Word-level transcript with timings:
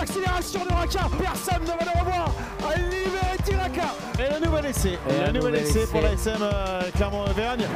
l'accélération 0.00 0.60
de 0.64 0.72
Raka. 0.72 1.00
Personne 1.18 1.62
ne 1.62 1.66
va 1.66 1.92
le 1.92 2.00
revoir. 2.00 2.34
Libéré 2.76 3.36
Tiraka. 3.44 3.94
Et 4.18 4.40
le 4.40 4.46
nouvel 4.46 4.66
essai. 4.66 4.98
Et 5.08 5.26
le 5.26 5.32
nouvel 5.32 5.54
essai 5.56 5.86
pour 5.86 6.00
la 6.00 6.12
SM 6.12 6.38
euh, 6.40 6.82
Clermont-Auvergne. 6.96 7.66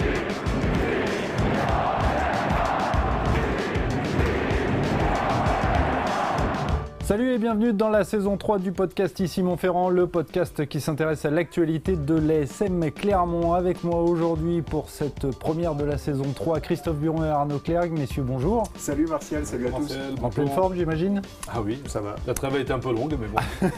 Salut 7.05 7.35
et 7.35 7.39
bienvenue 7.39 7.75
dans 7.75 7.91
la 7.91 8.03
saison 8.03 8.39
3 8.39 8.61
du 8.61 8.73
podcast 8.73 9.21
Ici 9.21 9.43
Montferrand, 9.43 9.91
le 9.91 10.07
podcast 10.07 10.65
qui 10.65 10.81
s'intéresse 10.81 11.27
à 11.27 11.31
l'actualité 11.31 11.97
de 11.97 12.15
l'ASM 12.15 12.91
Clermont. 12.91 13.53
Avec 13.53 13.85
moi 13.85 14.01
aujourd'hui 14.01 14.63
pour 14.63 14.89
cette 14.89 15.31
première 15.33 15.75
de 15.75 15.85
la 15.85 15.99
saison 15.99 16.25
3, 16.35 16.61
Christophe 16.61 16.97
Buron 16.97 17.23
et 17.23 17.29
Arnaud 17.29 17.59
Clerc. 17.59 17.91
Messieurs, 17.91 18.23
bonjour. 18.23 18.63
Salut 18.79 19.07
Martial, 19.07 19.45
salut 19.45 19.67
à 19.67 19.73
tous. 19.73 19.95
En 20.23 20.31
pleine 20.31 20.49
forme, 20.49 20.77
j'imagine 20.77 21.21
Ah 21.53 21.61
oui, 21.63 21.79
ça 21.89 22.01
va. 22.01 22.17
La 22.27 22.33
trêve 22.33 22.55
a 22.55 22.59
été 22.59 22.73
un 22.73 22.79
peu 22.79 22.91
longue, 22.91 23.15
mais 23.21 23.27
bon. 23.27 23.71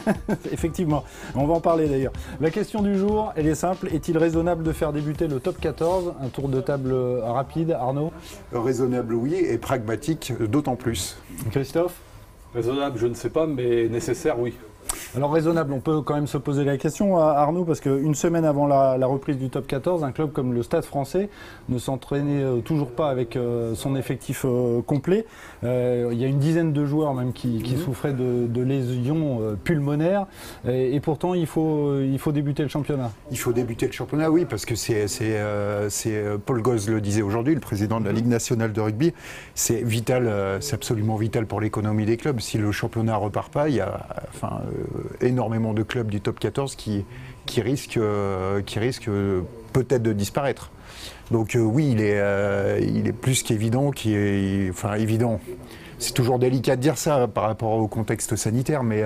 Effectivement, 0.53 1.03
on 1.35 1.45
va 1.45 1.55
en 1.55 1.59
parler 1.59 1.89
d'ailleurs. 1.89 2.13
La 2.39 2.49
question 2.49 2.81
du 2.81 2.97
jour, 2.97 3.33
elle 3.35 3.47
est 3.47 3.55
simple. 3.55 3.89
Est-il 3.93 4.17
raisonnable 4.17 4.63
de 4.63 4.71
faire 4.71 4.93
débuter 4.93 5.27
le 5.27 5.41
top 5.41 5.59
14 5.59 6.13
Un 6.21 6.29
tour 6.29 6.47
de 6.47 6.61
table 6.61 6.93
rapide, 6.93 7.71
Arnaud 7.71 8.13
Raisonnable, 8.53 9.15
oui, 9.15 9.35
et 9.35 9.57
pragmatique, 9.57 10.31
d'autant 10.49 10.77
plus. 10.77 11.17
Christophe? 11.51 11.99
Raisonnable, 12.57 12.97
je 12.97 13.05
ne 13.05 13.13
sais 13.13 13.29
pas, 13.29 13.45
mais 13.45 13.87
nécessaire, 13.87 14.39
oui. 14.39 14.55
Alors 15.15 15.31
raisonnable, 15.31 15.73
on 15.73 15.79
peut 15.79 16.01
quand 16.01 16.15
même 16.15 16.27
se 16.27 16.37
poser 16.37 16.63
la 16.63 16.77
question, 16.77 17.17
Arnaud, 17.17 17.63
parce 17.63 17.79
qu'une 17.79 18.15
semaine 18.15 18.45
avant 18.45 18.67
la, 18.67 19.07
reprise 19.07 19.37
du 19.37 19.49
top 19.49 19.67
14, 19.67 20.03
un 20.03 20.11
club 20.11 20.31
comme 20.31 20.53
le 20.53 20.63
Stade 20.63 20.83
français 20.83 21.29
ne 21.69 21.77
s'entraînait 21.77 22.43
euh, 22.43 22.59
toujours 22.59 22.91
pas 22.91 23.09
avec 23.09 23.35
euh, 23.35 23.73
son 23.73 23.95
effectif 23.95 24.45
euh, 24.45 24.81
complet. 24.81 25.25
il 25.63 26.13
y 26.13 26.23
a 26.23 26.27
une 26.27 26.39
dizaine 26.39 26.73
de 26.73 26.85
joueurs 26.85 27.13
même 27.13 27.33
qui, 27.33 27.59
mhm. 27.59 27.77
souffraient 27.77 28.13
de, 28.13 28.61
lésions 28.61 29.57
pulmonaires, 29.63 30.25
et, 30.67 30.99
pourtant 30.99 31.33
il 31.33 31.47
faut, 31.47 31.99
il 32.01 32.19
faut 32.19 32.31
débuter 32.31 32.63
le 32.63 32.69
championnat. 32.69 33.11
Il 33.31 33.37
faut 33.37 33.53
débuter 33.53 33.85
le 33.85 33.93
championnat, 33.93 34.29
oui, 34.29 34.45
parce 34.45 34.65
que 34.65 34.75
c'est 34.75 35.05
Paul 36.45 36.61
Goz 36.61 36.89
le 36.89 37.01
disait 37.01 37.21
aujourd'hui, 37.21 37.53
le 37.53 37.61
président 37.61 37.99
de 37.99 38.05
la 38.05 38.11
Ligue 38.11 38.27
nationale 38.27 38.73
de 38.73 38.81
rugby, 38.81 39.13
c'est 39.55 39.83
vital, 39.83 40.57
c'est 40.59 40.73
absolument 40.73 41.15
vital 41.15 41.45
pour 41.45 41.61
l'économie 41.61 42.05
des 42.05 42.17
clubs. 42.17 42.39
Si 42.39 42.57
le 42.57 42.71
championnat 42.71 43.15
repart 43.15 43.51
pas, 43.51 43.69
il 43.69 43.75
y 43.75 43.81
a, 43.81 44.05
enfin, 44.29 44.61
euh, 44.96 44.96
énormément 45.21 45.73
de 45.73 45.83
clubs 45.83 46.09
du 46.09 46.21
top 46.21 46.39
14 46.39 46.75
qui, 46.75 47.05
qui 47.45 47.61
risquent, 47.61 47.97
euh, 47.97 48.61
qui 48.61 48.79
risquent 48.79 49.09
peut-être 49.73 50.03
de 50.03 50.13
disparaître. 50.13 50.71
Donc 51.31 51.55
euh, 51.55 51.59
oui, 51.59 51.89
il 51.91 52.01
est, 52.01 52.21
il 52.81 53.07
est 53.07 53.13
plus 53.13 53.43
qu'évident, 53.43 53.91
enfin 54.69 54.93
évident. 54.95 55.39
C'est 55.99 56.13
toujours 56.13 56.39
délicat 56.39 56.75
de 56.75 56.81
dire 56.81 56.97
ça 56.97 57.27
par 57.27 57.45
rapport 57.45 57.71
au 57.73 57.87
contexte 57.87 58.35
sanitaire, 58.35 58.83
mais 58.83 59.03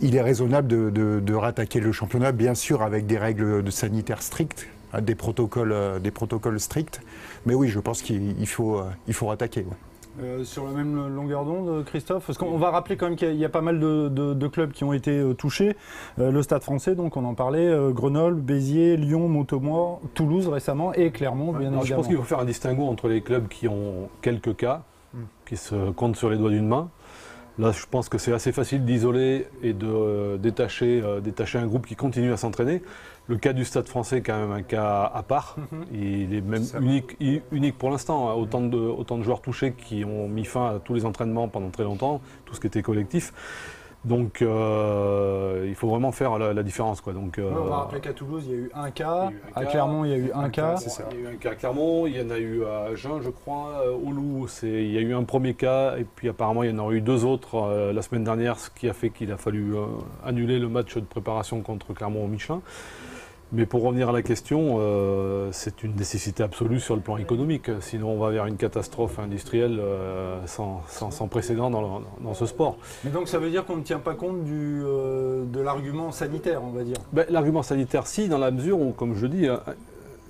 il 0.00 0.14
est 0.14 0.20
raisonnable 0.20 0.68
de, 0.68 1.20
de, 1.20 1.34
rattaquer 1.34 1.80
le 1.80 1.90
championnat, 1.90 2.32
bien 2.32 2.54
sûr 2.54 2.82
avec 2.82 3.06
des 3.06 3.16
règles 3.16 3.62
de 3.62 3.70
sanitaires 3.70 4.22
strictes, 4.22 4.68
hein, 4.92 5.00
des 5.00 5.14
protocoles, 5.14 5.74
des 6.02 6.10
protocoles 6.10 6.60
stricts. 6.60 7.00
Mais 7.46 7.54
oui, 7.54 7.68
je 7.68 7.80
pense 7.80 8.02
qu'il 8.02 8.46
faut, 8.46 8.82
faut 9.10 9.26
rattaquer. 9.26 9.64
Euh, 10.20 10.44
sur 10.44 10.66
la 10.66 10.72
même 10.72 11.08
longueur 11.08 11.44
d'onde, 11.44 11.84
Christophe 11.86 12.26
Parce 12.26 12.38
qu'on 12.38 12.58
va 12.58 12.70
rappeler 12.70 12.96
quand 12.96 13.06
même 13.06 13.16
qu'il 13.16 13.34
y, 13.34 13.44
a 13.44 13.48
pas 13.48 13.62
mal 13.62 13.80
de, 13.80 14.48
clubs 14.48 14.72
qui 14.72 14.84
ont 14.84 14.92
été 14.92 15.18
euh, 15.18 15.32
touchés. 15.32 15.74
Euh, 16.18 16.30
le 16.30 16.42
Stade 16.42 16.62
français, 16.62 16.94
donc 16.94 17.16
on 17.16 17.24
en 17.24 17.34
parlait, 17.34 17.74
Grenoble, 17.92 18.40
Béziers, 18.40 18.96
Lyon, 18.96 19.28
Montaumois, 19.28 20.00
Toulouse 20.14 20.48
récemment 20.48 20.92
et 20.92 21.10
Clermont, 21.10 21.52
bien 21.52 21.60
évidemment. 21.60 21.82
Je 21.82 21.94
pense 21.94 22.06
qu'il 22.08 22.16
faut 22.16 22.22
faire 22.22 22.40
un 22.40 22.44
distinguo 22.44 22.86
entre 22.86 23.08
les 23.08 23.22
clubs 23.22 23.48
qui 23.48 23.68
ont 23.68 24.10
quelques 24.20 24.56
cas, 24.56 24.82
hmm. 25.14 25.22
qui 25.46 25.56
se 25.56 25.90
comptent 25.92 26.16
sur 26.16 26.28
les 26.28 26.36
doigts 26.36 26.50
d'une 26.50 26.68
main. 26.68 26.90
Là, 27.58 27.70
je 27.70 27.84
pense 27.90 28.08
que 28.08 28.16
c'est 28.16 28.32
assez 28.32 28.50
facile 28.50 28.84
d'isoler 28.84 29.46
et 29.62 29.74
de 29.74 30.38
détacher, 30.38 31.02
détacher 31.22 31.58
un 31.58 31.66
groupe 31.66 31.86
qui 31.86 31.96
continue 31.96 32.32
à 32.32 32.38
s'entraîner. 32.38 32.82
Le 33.28 33.36
cas 33.36 33.52
du 33.52 33.64
Stade 33.64 33.86
français 33.88 34.18
est 34.18 34.22
quand 34.22 34.36
même 34.36 34.52
un 34.52 34.62
cas 34.62 35.10
à 35.14 35.22
part. 35.22 35.56
Mhm. 35.56 35.84
Il 35.92 36.34
est 36.34 36.40
même 36.40 36.64
unique, 36.80 37.16
unique 37.52 37.78
pour 37.78 37.90
l'instant. 37.90 38.34
Autant 38.36 38.60
de, 38.60 38.76
autant 38.76 39.18
de 39.18 39.22
joueurs 39.22 39.40
touchés 39.40 39.72
qui 39.72 40.04
ont 40.04 40.28
mis 40.28 40.44
fin 40.44 40.76
à 40.76 40.78
tous 40.78 40.94
les 40.94 41.04
entraînements 41.04 41.48
pendant 41.48 41.70
très 41.70 41.84
longtemps, 41.84 42.20
tout 42.44 42.54
ce 42.54 42.60
qui 42.60 42.66
était 42.66 42.82
collectif. 42.82 43.32
Donc 44.04 44.42
euh, 44.42 45.64
il 45.68 45.76
faut 45.76 45.88
vraiment 45.88 46.10
faire 46.10 46.36
la, 46.38 46.62
différence. 46.62 47.00
Quoi. 47.00 47.12
Donc, 47.12 47.38
euh, 47.38 47.52
on 47.56 47.64
va 47.64 47.76
rappeler 47.76 48.00
qu'à 48.00 48.12
Toulouse, 48.12 48.42
il 48.46 48.52
y 48.52 48.54
a 48.54 48.58
eu 48.58 48.70
un 48.74 48.90
cas. 48.90 49.30
à 49.54 49.64
Clermont, 49.64 50.04
il 50.04 50.10
y 50.10 50.14
a 50.14 50.16
eu 50.16 50.32
un, 50.34 50.50
cas. 50.50 50.74
Il 51.12 51.22
y 51.22 51.26
a 51.26 51.30
eu 51.30 51.34
un 51.34 51.36
cas 51.36 51.50
à 51.50 51.54
Clermont, 51.54 52.06
il 52.06 52.16
y 52.16 52.20
en 52.20 52.30
a 52.30 52.38
eu 52.38 52.64
à 52.64 52.90
Agen, 52.92 53.20
je 53.22 53.30
crois. 53.30 53.84
Au 53.88 54.10
Loup, 54.10 54.48
il 54.64 54.90
y 54.90 54.98
a 54.98 55.00
eu 55.00 55.14
un 55.14 55.22
premier 55.22 55.54
cas. 55.54 55.96
Et 55.98 56.04
puis 56.04 56.28
apparemment, 56.28 56.64
il 56.64 56.70
y 56.70 56.74
en 56.74 56.78
aurait 56.78 56.96
eu 56.96 57.00
deux 57.00 57.24
autres 57.24 57.54
euh, 57.54 57.92
la 57.92 58.02
semaine 58.02 58.24
dernière, 58.24 58.58
ce 58.58 58.70
qui 58.70 58.88
a 58.88 58.92
fait 58.92 59.10
qu'il 59.10 59.30
a 59.30 59.36
fallu 59.36 59.74
annuler 60.24 60.58
le 60.58 60.68
match 60.68 60.96
de 60.96 61.00
préparation 61.00 61.60
contre 61.60 61.94
Clermont 61.94 62.24
au 62.24 62.28
Michelin. 62.28 62.60
Mais 63.52 63.66
pour 63.66 63.82
revenir 63.82 64.08
à 64.08 64.12
la 64.12 64.22
question, 64.22 64.78
euh, 64.78 65.50
c'est 65.52 65.82
une 65.82 65.94
nécessité 65.94 66.42
absolue 66.42 66.80
sur 66.80 66.96
le 66.96 67.02
plan 67.02 67.18
économique. 67.18 67.70
Sinon, 67.80 68.12
on 68.12 68.18
va 68.18 68.30
vers 68.30 68.46
une 68.46 68.56
catastrophe 68.56 69.18
industrielle 69.18 69.78
euh, 69.78 70.40
sans, 70.46 71.28
précédent 71.28 71.70
dans, 71.70 72.34
ce 72.34 72.46
sport. 72.46 72.78
Mais 73.04 73.10
donc, 73.10 73.28
ça 73.28 73.38
veut 73.38 73.50
dire 73.50 73.66
qu'on 73.66 73.76
ne 73.76 73.82
tient 73.82 73.98
pas 73.98 74.14
compte 74.14 74.42
du, 74.44 74.80
euh, 74.82 75.44
de 75.44 75.60
l'argument 75.60 76.12
sanitaire, 76.12 76.62
on 76.64 76.70
va 76.70 76.82
dire 76.82 76.96
ben, 77.12 77.26
L'argument 77.28 77.62
sanitaire, 77.62 78.06
si, 78.06 78.26
dans 78.26 78.38
la 78.38 78.50
mesure 78.50 78.80
où, 78.80 78.92
comme 78.92 79.14
je 79.14 79.26
dis, 79.26 79.46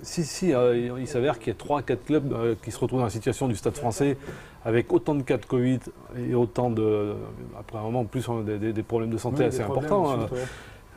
si, 0.01 0.25
si, 0.25 0.49
il 0.51 1.07
s'avère 1.07 1.39
qu'il 1.39 1.53
y 1.53 1.55
a 1.55 1.79
3-4 1.79 1.97
clubs 2.05 2.57
qui 2.61 2.71
se 2.71 2.77
retrouvent 2.77 2.99
dans 2.99 3.05
la 3.05 3.09
situation 3.09 3.47
du 3.47 3.55
stade 3.55 3.75
français 3.75 4.17
avec 4.65 4.91
autant 4.91 5.15
de 5.15 5.23
cas 5.23 5.37
de 5.37 5.45
Covid 5.45 5.79
et 6.17 6.35
autant 6.35 6.69
de. 6.69 7.13
Après 7.57 7.77
un 7.77 7.83
moment, 7.83 8.03
plus 8.03 8.27
des, 8.45 8.83
problèmes 8.83 9.11
de 9.11 9.17
santé 9.17 9.45
assez 9.45 9.61
importants. 9.61 10.11
Hein. 10.11 10.27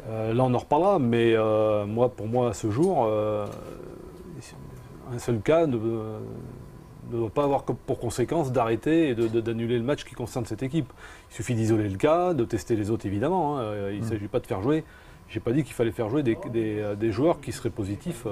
Euh, 0.08 0.32
là, 0.32 0.44
on 0.44 0.54
en 0.54 0.58
reparlera, 0.58 0.98
mais 0.98 1.34
euh, 1.34 1.86
moi, 1.86 2.10
pour 2.10 2.26
moi, 2.26 2.50
à 2.50 2.52
ce 2.52 2.70
jour, 2.70 3.06
euh, 3.08 3.46
un 5.12 5.18
seul 5.18 5.40
cas 5.40 5.66
ne, 5.66 5.78
doit 7.10 7.30
pas 7.30 7.44
avoir 7.44 7.64
pour 7.64 7.98
conséquence 7.98 8.52
d'arrêter 8.52 9.10
et 9.10 9.14
d'annuler 9.14 9.78
le 9.78 9.84
match 9.84 10.04
qui 10.04 10.14
concerne 10.14 10.44
cette 10.44 10.62
équipe. 10.62 10.92
Il 11.30 11.34
suffit 11.34 11.54
d'isoler 11.54 11.88
le 11.88 11.96
cas, 11.96 12.34
de 12.34 12.44
tester 12.44 12.76
les 12.76 12.90
autres, 12.90 13.06
évidemment. 13.06 13.58
Hein. 13.58 13.90
Il 13.90 14.00
ne 14.00 14.04
mm. 14.04 14.08
s'agit 14.08 14.28
pas 14.28 14.40
de 14.40 14.46
faire 14.46 14.62
jouer 14.62 14.84
j'ai 15.28 15.40
pas 15.40 15.52
dit 15.52 15.64
qu'il 15.64 15.74
fallait 15.74 15.90
faire 15.90 16.08
jouer 16.08 16.22
des, 16.22 16.36
des, 16.52 17.12
joueurs 17.12 17.40
qui 17.40 17.52
seraient 17.52 17.70
positifs. 17.70 18.26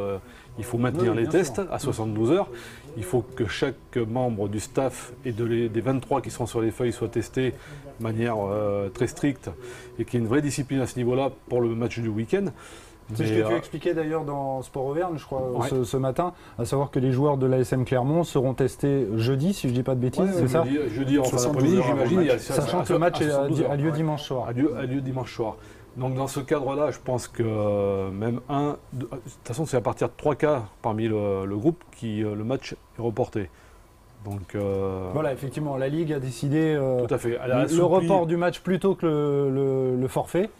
il 0.58 0.64
faut 0.64 0.78
maintenir 0.78 1.14
les 1.14 1.26
tests 1.26 1.60
à 1.70 1.78
72 1.78 2.30
heures. 2.30 2.48
Il 2.96 3.04
faut 3.04 3.22
que 3.22 3.46
chaque 3.46 3.96
membre 3.96 4.48
du 4.48 4.60
staff 4.60 5.12
et 5.24 5.32
de 5.32 5.66
des 5.68 5.80
23 5.80 6.22
qui 6.22 6.30
seront 6.30 6.46
sur 6.46 6.60
les 6.60 6.70
feuilles 6.70 6.92
soient 6.92 7.08
testés 7.08 7.54
de 7.98 8.02
manière 8.02 8.36
euh, 8.38 8.88
très 8.88 9.06
stricte 9.06 9.50
et 9.98 10.04
qu'il 10.04 10.14
y 10.14 10.16
ait 10.16 10.24
une 10.24 10.28
vraie 10.28 10.42
discipline 10.42 10.80
à 10.80 10.86
ce 10.86 10.96
niveau-là 10.96 11.30
pour 11.48 11.60
le 11.60 11.68
match 11.74 11.98
du 11.98 12.08
week-end. 12.08 12.46
C'est 13.14 13.26
ce 13.26 13.32
que 13.32 13.46
tu 13.46 13.52
euh, 13.52 13.58
expliquais 13.58 13.92
d'ailleurs 13.92 14.24
dans 14.24 14.62
Sport 14.62 14.86
Auvergne, 14.86 15.18
je 15.18 15.24
crois, 15.26 15.42
ce, 15.84 15.96
matin, 15.98 16.32
à 16.58 16.64
savoir 16.64 16.90
que 16.90 16.98
les 16.98 17.12
joueurs 17.12 17.36
de 17.36 17.44
l'ASM 17.44 17.84
Clermont 17.84 18.24
seront 18.24 18.54
testés 18.54 19.06
jeudi, 19.16 19.52
si 19.52 19.68
je 19.68 19.72
ne 19.72 19.76
dis 19.76 19.82
pas 19.82 19.94
de 19.94 20.00
bêtises, 20.00 20.30
c'est 20.34 20.48
ça 20.48 20.64
Jeudi 20.88 21.18
en 21.18 21.24
fin 21.24 21.36
d'après-midi, 21.36 21.80
j'imagine. 21.86 22.38
Sachant 22.38 22.82
que 22.82 22.92
le 22.94 22.98
match 22.98 23.20
a, 23.20 23.76
lieu 23.76 23.90
dimanche 23.90 24.22
soir. 24.22 24.48
A 24.48 24.52
lieu 24.86 25.00
dimanche 25.02 25.34
soir. 25.34 25.56
Donc 25.96 26.14
dans 26.14 26.26
ce 26.26 26.40
cadre-là, 26.40 26.90
je 26.90 26.98
pense 26.98 27.28
que 27.28 27.42
euh, 27.44 28.10
même 28.10 28.40
un... 28.48 28.76
De 28.92 29.06
toute 29.06 29.20
façon, 29.44 29.66
c'est 29.66 29.76
à 29.76 29.80
partir 29.80 30.08
de 30.08 30.14
trois 30.16 30.34
cas 30.34 30.64
parmi 30.82 31.06
le, 31.06 31.56
groupe 31.56 31.82
qui 31.96 32.20
le 32.20 32.44
match 32.44 32.72
est 32.72 33.02
reporté. 33.02 33.48
Donc, 34.24 34.54
euh, 34.54 35.10
Voilà, 35.12 35.32
effectivement, 35.32 35.76
la 35.76 35.88
Ligue 35.88 36.12
a 36.12 36.18
décidé 36.18 36.74
euh, 36.74 37.04
tout 37.06 37.14
à 37.14 37.18
fait. 37.18 37.38
le 37.46 37.84
report 37.84 38.26
du 38.26 38.36
match 38.36 38.60
plutôt 38.60 38.94
que 38.94 39.06
le, 39.06 40.08
forfait. 40.08 40.50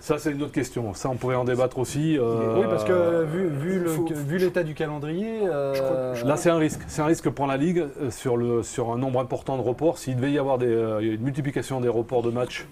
Ça, 0.00 0.18
c'est 0.18 0.32
une 0.32 0.42
autre 0.42 0.52
question. 0.52 0.92
Ça, 0.92 1.08
on 1.08 1.16
pourrait 1.16 1.36
en 1.36 1.44
débattre 1.44 1.78
aussi. 1.78 2.18
Euh, 2.18 2.58
oui, 2.58 2.66
parce 2.68 2.84
que 2.84 3.24
vu, 3.24 4.38
l'état 4.38 4.62
du 4.62 4.74
calendrier. 4.74 5.46
Là, 5.46 6.36
c'est 6.36 6.50
un 6.50 6.58
risque. 6.58 6.80
C'est 6.88 7.02
un 7.02 7.06
risque 7.06 7.30
pour 7.30 7.46
la 7.46 7.56
Ligue 7.56 7.86
sur, 8.10 8.36
le, 8.36 8.62
sur 8.62 8.92
un 8.92 8.98
nombre 8.98 9.20
important 9.20 9.56
de 9.56 9.62
reports. 9.62 9.98
S'il 9.98 10.16
devait 10.16 10.32
y 10.32 10.38
avoir 10.38 10.58
des, 10.58 10.66
une 11.00 11.22
multiplication 11.22 11.80
des 11.80 11.88
reports 11.88 12.22
de 12.22 12.30
matchs 12.30 12.66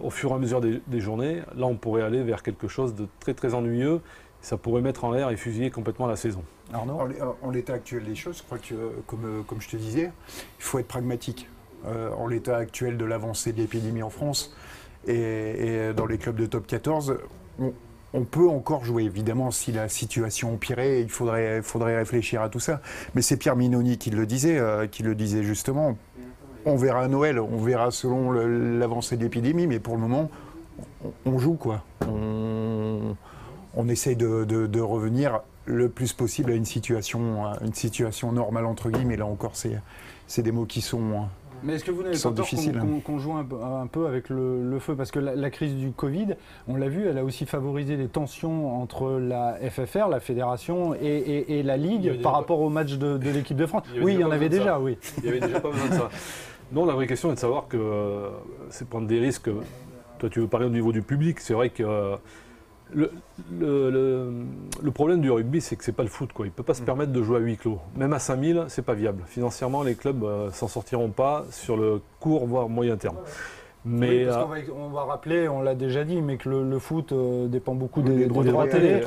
au 0.00 0.10
fur 0.10 0.30
et 0.30 0.34
à 0.34 0.38
mesure 0.38 0.60
des, 0.60 0.80
des, 0.86 1.00
journées, 1.00 1.42
là, 1.56 1.66
on 1.66 1.76
pourrait 1.76 2.02
aller 2.02 2.22
vers 2.22 2.42
quelque 2.42 2.68
chose 2.68 2.94
de 2.94 3.06
très, 3.20 3.34
très 3.34 3.54
ennuyeux 3.54 4.00
ça 4.42 4.56
pourrait 4.56 4.80
mettre 4.80 5.04
en 5.04 5.10
l'air 5.10 5.30
et 5.30 5.36
fusiller 5.36 5.70
complètement 5.70 6.06
la 6.06 6.16
saison. 6.16 6.42
En, 6.72 7.50
l'état 7.50 7.74
actuel 7.74 8.04
des 8.04 8.14
choses, 8.14 8.38
je 8.38 8.42
crois 8.42 8.58
que, 8.58 8.74
comme, 9.06 9.44
comme 9.46 9.60
je 9.60 9.68
te 9.68 9.76
disais, 9.76 10.12
il 10.58 10.62
faut 10.62 10.78
être 10.78 10.88
pragmatique. 10.88 11.48
Euh, 11.86 12.10
en 12.12 12.26
l'état 12.26 12.56
actuel 12.56 12.98
de 12.98 13.04
l'avancée 13.06 13.52
de 13.52 13.58
l'épidémie 13.58 14.02
en 14.02 14.10
France 14.10 14.54
et, 15.06 15.92
dans 15.96 16.04
les 16.04 16.18
clubs 16.18 16.36
de 16.36 16.44
top 16.44 16.66
14, 16.66 17.16
on, 18.12 18.24
peut 18.24 18.48
encore 18.48 18.84
jouer. 18.84 19.04
Évidemment, 19.04 19.50
si 19.50 19.72
la 19.72 19.88
situation 19.88 20.54
empirait, 20.54 21.00
il 21.00 21.08
faudrait, 21.08 21.62
faudrait 21.62 21.96
réfléchir 21.96 22.42
à 22.42 22.50
tout 22.50 22.60
ça. 22.60 22.82
Mais 23.14 23.22
c'est 23.22 23.38
Pierre 23.38 23.56
Minoni 23.56 23.98
qui 23.98 24.10
le 24.10 24.26
disait, 24.26 24.58
euh, 24.58 24.86
qui 24.86 25.02
le 25.02 25.14
disait 25.14 25.42
justement. 25.42 25.96
On 26.66 26.76
verra 26.76 27.00
à 27.02 27.08
Noël, 27.08 27.40
on 27.40 27.58
verra 27.58 27.90
selon 27.90 28.32
l'avancée 28.32 29.16
de 29.16 29.22
l'épidémie, 29.22 29.66
mais 29.66 29.78
pour 29.78 29.94
le 29.94 30.00
moment, 30.00 30.30
on, 31.24 31.38
joue 31.38 31.54
quoi 31.54 31.82
on 33.74 33.88
essaye 33.88 34.16
de, 34.16 34.80
revenir 34.80 35.40
le 35.66 35.88
plus 35.88 36.12
possible 36.12 36.50
à 36.50 36.54
une 36.54 36.64
situation, 36.64 37.44
une 37.60 37.74
situation 37.74 38.32
normale 38.32 38.66
entre 38.66 38.90
guillemets. 38.90 39.16
Là 39.16 39.26
encore, 39.26 39.52
c'est 39.54 40.42
des 40.42 40.52
mots 40.52 40.66
qui 40.66 40.80
sont 40.80 41.26
Mais 41.62 41.74
est-ce 41.74 41.84
que 41.84 41.90
vous 41.90 42.02
n'avez 42.02 42.18
pas 42.18 42.30
peur 42.30 42.46
qu'on 43.04 43.18
joue 43.18 43.32
un, 43.32 43.46
un, 43.82 43.86
peu 43.86 44.06
avec 44.06 44.28
le, 44.28 44.78
feu? 44.80 44.94
Parce 44.96 45.10
que 45.10 45.20
la, 45.20 45.50
crise 45.50 45.74
du 45.74 45.92
Covid, 45.92 46.34
on 46.68 46.76
l'a 46.76 46.88
vu, 46.88 47.06
elle 47.06 47.18
a 47.18 47.24
aussi 47.24 47.46
favorisé 47.46 47.96
les 47.96 48.08
tensions 48.08 48.80
entre 48.80 49.12
la 49.12 49.58
FFR, 49.70 50.08
la 50.08 50.20
fédération, 50.20 50.94
et, 50.94 51.62
la 51.62 51.76
Ligue 51.76 52.20
par 52.22 52.32
rapport 52.32 52.60
au 52.60 52.70
match 52.70 52.94
de, 52.94 53.18
l'équipe 53.30 53.56
de 53.56 53.66
France. 53.66 53.84
Oui, 54.02 54.14
il 54.14 54.20
y 54.20 54.24
en 54.24 54.30
avait 54.30 54.48
déjà, 54.48 54.80
oui. 54.80 54.98
Il 55.18 55.24
y 55.24 55.28
avait 55.28 55.40
déjà 55.40 55.60
pas 55.60 55.70
besoin 55.70 55.88
de 55.88 55.94
ça. 55.94 56.10
Non, 56.72 56.84
la 56.84 56.94
vraie 56.94 57.06
question 57.06 57.30
est 57.30 57.34
de 57.34 57.40
savoir 57.40 57.66
que 57.66 57.76
euh, 57.76 58.30
c'est 58.70 58.88
prendre 58.88 59.08
des 59.08 59.18
risques. 59.18 59.50
Toi, 60.18 60.28
tu 60.30 60.40
veux 60.40 60.46
parler 60.46 60.66
au 60.66 60.70
niveau 60.70 60.92
du 60.92 61.02
public. 61.02 61.40
C'est 61.40 61.54
vrai 61.54 61.70
que 61.70 61.82
euh, 61.82 62.16
le, 62.92 63.10
le, 64.80 64.90
problème 64.92 65.20
du 65.20 65.30
rugby, 65.30 65.60
c'est 65.60 65.74
que 65.74 65.82
c'est 65.82 65.92
pas 65.92 66.04
le 66.04 66.08
foot. 66.08 66.32
Quoi. 66.32 66.46
Il 66.46 66.50
ne 66.50 66.54
peut 66.54 66.62
pas 66.62 66.74
se 66.74 66.82
mm. 66.82 66.84
permettre 66.84 67.12
de 67.12 67.22
jouer 67.22 67.38
à 67.38 67.40
huis 67.40 67.56
clos. 67.56 67.80
Même 67.96 68.12
à 68.12 68.20
5000, 68.20 68.66
c'est 68.68 68.84
pas 68.84 68.94
viable. 68.94 69.24
Financièrement, 69.26 69.82
les 69.82 69.96
clubs 69.96 70.22
euh, 70.22 70.50
s'en 70.52 70.68
sortiront 70.68 71.10
pas 71.10 71.44
sur 71.50 71.76
le 71.76 72.00
court, 72.20 72.46
voire 72.46 72.68
moyen 72.68 72.96
terme. 72.96 73.16
Mais 73.84 74.24
euh, 74.26 74.44
on, 74.76 74.88
va, 74.90 75.04
rappeler, 75.04 75.48
on 75.48 75.62
l'a 75.62 75.74
déjà 75.74 76.04
dit, 76.04 76.20
mais 76.20 76.36
que 76.36 76.50
le, 76.50 76.78
foot 76.78 77.12
euh, 77.12 77.48
dépend 77.48 77.74
beaucoup 77.74 78.02
des, 78.02 78.26
droits 78.26 78.44
de 78.44 78.70
télé. 78.70 79.00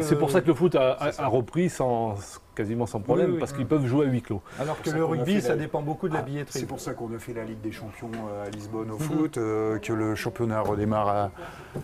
C'est 0.00 0.18
pour 0.18 0.30
ça 0.30 0.40
que 0.40 0.46
le 0.46 0.54
foot 0.54 0.74
a, 0.76 0.96
repris 1.28 1.68
sans, 1.68 2.14
quasiment 2.54 2.86
sans 2.86 3.00
problème, 3.00 3.38
parce 3.38 3.52
qu'ils 3.52 3.66
peuvent 3.66 3.84
jouver 3.84 4.06
à 4.06 4.08
huis 4.08 4.22
clos. 4.22 4.40
Alors 4.58 4.80
que 4.80 4.90
le 4.90 5.04
rugby, 5.04 5.42
ça 5.42 5.56
dépend 5.56 5.82
beaucoup 5.82 6.08
de 6.08 6.14
la 6.14 6.20
ah, 6.20 6.22
billetterie. 6.22 6.60
C'est 6.60 6.66
pour 6.66 6.80
ça 6.80 6.94
qu'on 6.94 7.14
a 7.14 7.18
fait 7.18 7.34
la 7.34 7.44
Ligue 7.44 7.60
des 7.60 7.72
Champions 7.72 8.10
euh, 8.30 8.46
à 8.46 8.50
Lisbonne 8.50 8.90
au 8.90 8.94
mhm. 8.94 9.00
foot, 9.00 9.34
que 9.34 9.92
le 9.92 10.14
championnat 10.14 10.60
redémarre 10.62 11.30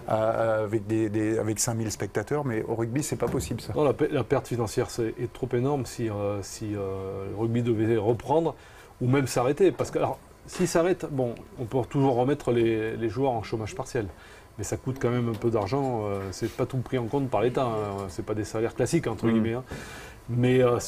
avec, 0.07 0.87
des, 0.87 1.39
avec 1.39 1.61
5000 1.61 1.91
spectateurs, 1.91 2.47
mais 2.47 2.63
au 2.63 2.75
rugby, 2.75 3.03
c'est 3.03 3.17
pas 3.17 3.29
possible 3.29 3.61
ça. 3.61 3.75
la, 4.11 4.25
perte 4.25 4.49
financière 4.49 4.87
est 4.99 5.33
trop 5.33 5.49
énorme 5.53 5.85
si, 5.85 6.09
si 6.41 6.71
le 6.71 7.37
rugby 7.37 7.63
devait 7.63 7.99
reprendre 7.99 8.55
ou 9.03 9.09
même 9.09 9.27
s'arrêter. 9.27 9.73
Parce 9.73 9.91
que, 9.91 9.99
alors, 9.99 10.19
s'il 10.49 10.67
s'arrête, 10.67 11.07
bon, 11.11 11.35
on 11.61 11.67
peut 11.67 11.79
toujours 11.89 12.15
remettre 12.17 12.53
les, 12.53 13.09
joueurs 13.09 13.33
en 13.33 13.43
chômage 13.43 13.75
partiel. 13.75 14.07
Mais 14.57 14.65
ça 14.65 14.77
coûte 14.77 14.97
quand 15.01 15.11
même 15.11 15.29
un 15.29 15.35
peu 15.35 15.51
d'argent. 15.51 16.01
Ce 16.01 16.07
euh, 16.09 16.33
c'est 16.33 16.51
pas 16.51 16.67
tout 16.67 16.79
pris 16.79 16.99
en 16.99 17.07
compte 17.07 17.29
par 17.29 17.43
l'État. 17.43 17.69
Ce 17.99 18.03
hein. 18.03 18.07
C'est 18.09 18.25
pas 18.25 18.35
des 18.35 18.45
salaires 18.45 18.75
classiques, 18.75 19.07
entre 19.07 19.27
mm. 19.27 19.31
guillemets. 19.31 19.53
Hein. 19.53 19.65
Mais 20.29 20.61
euh, 20.61 20.79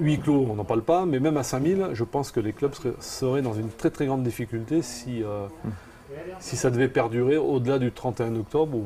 huit 0.00 0.18
clos, 0.18 0.46
on 0.50 0.54
n'en 0.56 0.64
parle 0.64 0.82
pas. 0.82 1.04
Mais 1.04 1.20
même 1.20 1.36
à 1.36 1.44
5000, 1.44 1.90
je 1.92 2.02
pense 2.02 2.32
que 2.32 2.40
les 2.40 2.52
clubs 2.52 2.74
seraient, 2.98 3.42
dans 3.42 3.52
une 3.52 3.68
très 3.68 3.90
très 3.90 4.06
grande 4.06 4.24
difficulté 4.24 4.82
si, 4.82 5.22
euh, 5.22 5.46
mm. 5.64 5.70
si 6.40 6.56
ça 6.56 6.70
devait 6.70 6.88
perdurer 6.88 7.36
au-delà 7.36 7.78
du 7.78 7.92
31 7.92 8.34
octobre 8.36 8.76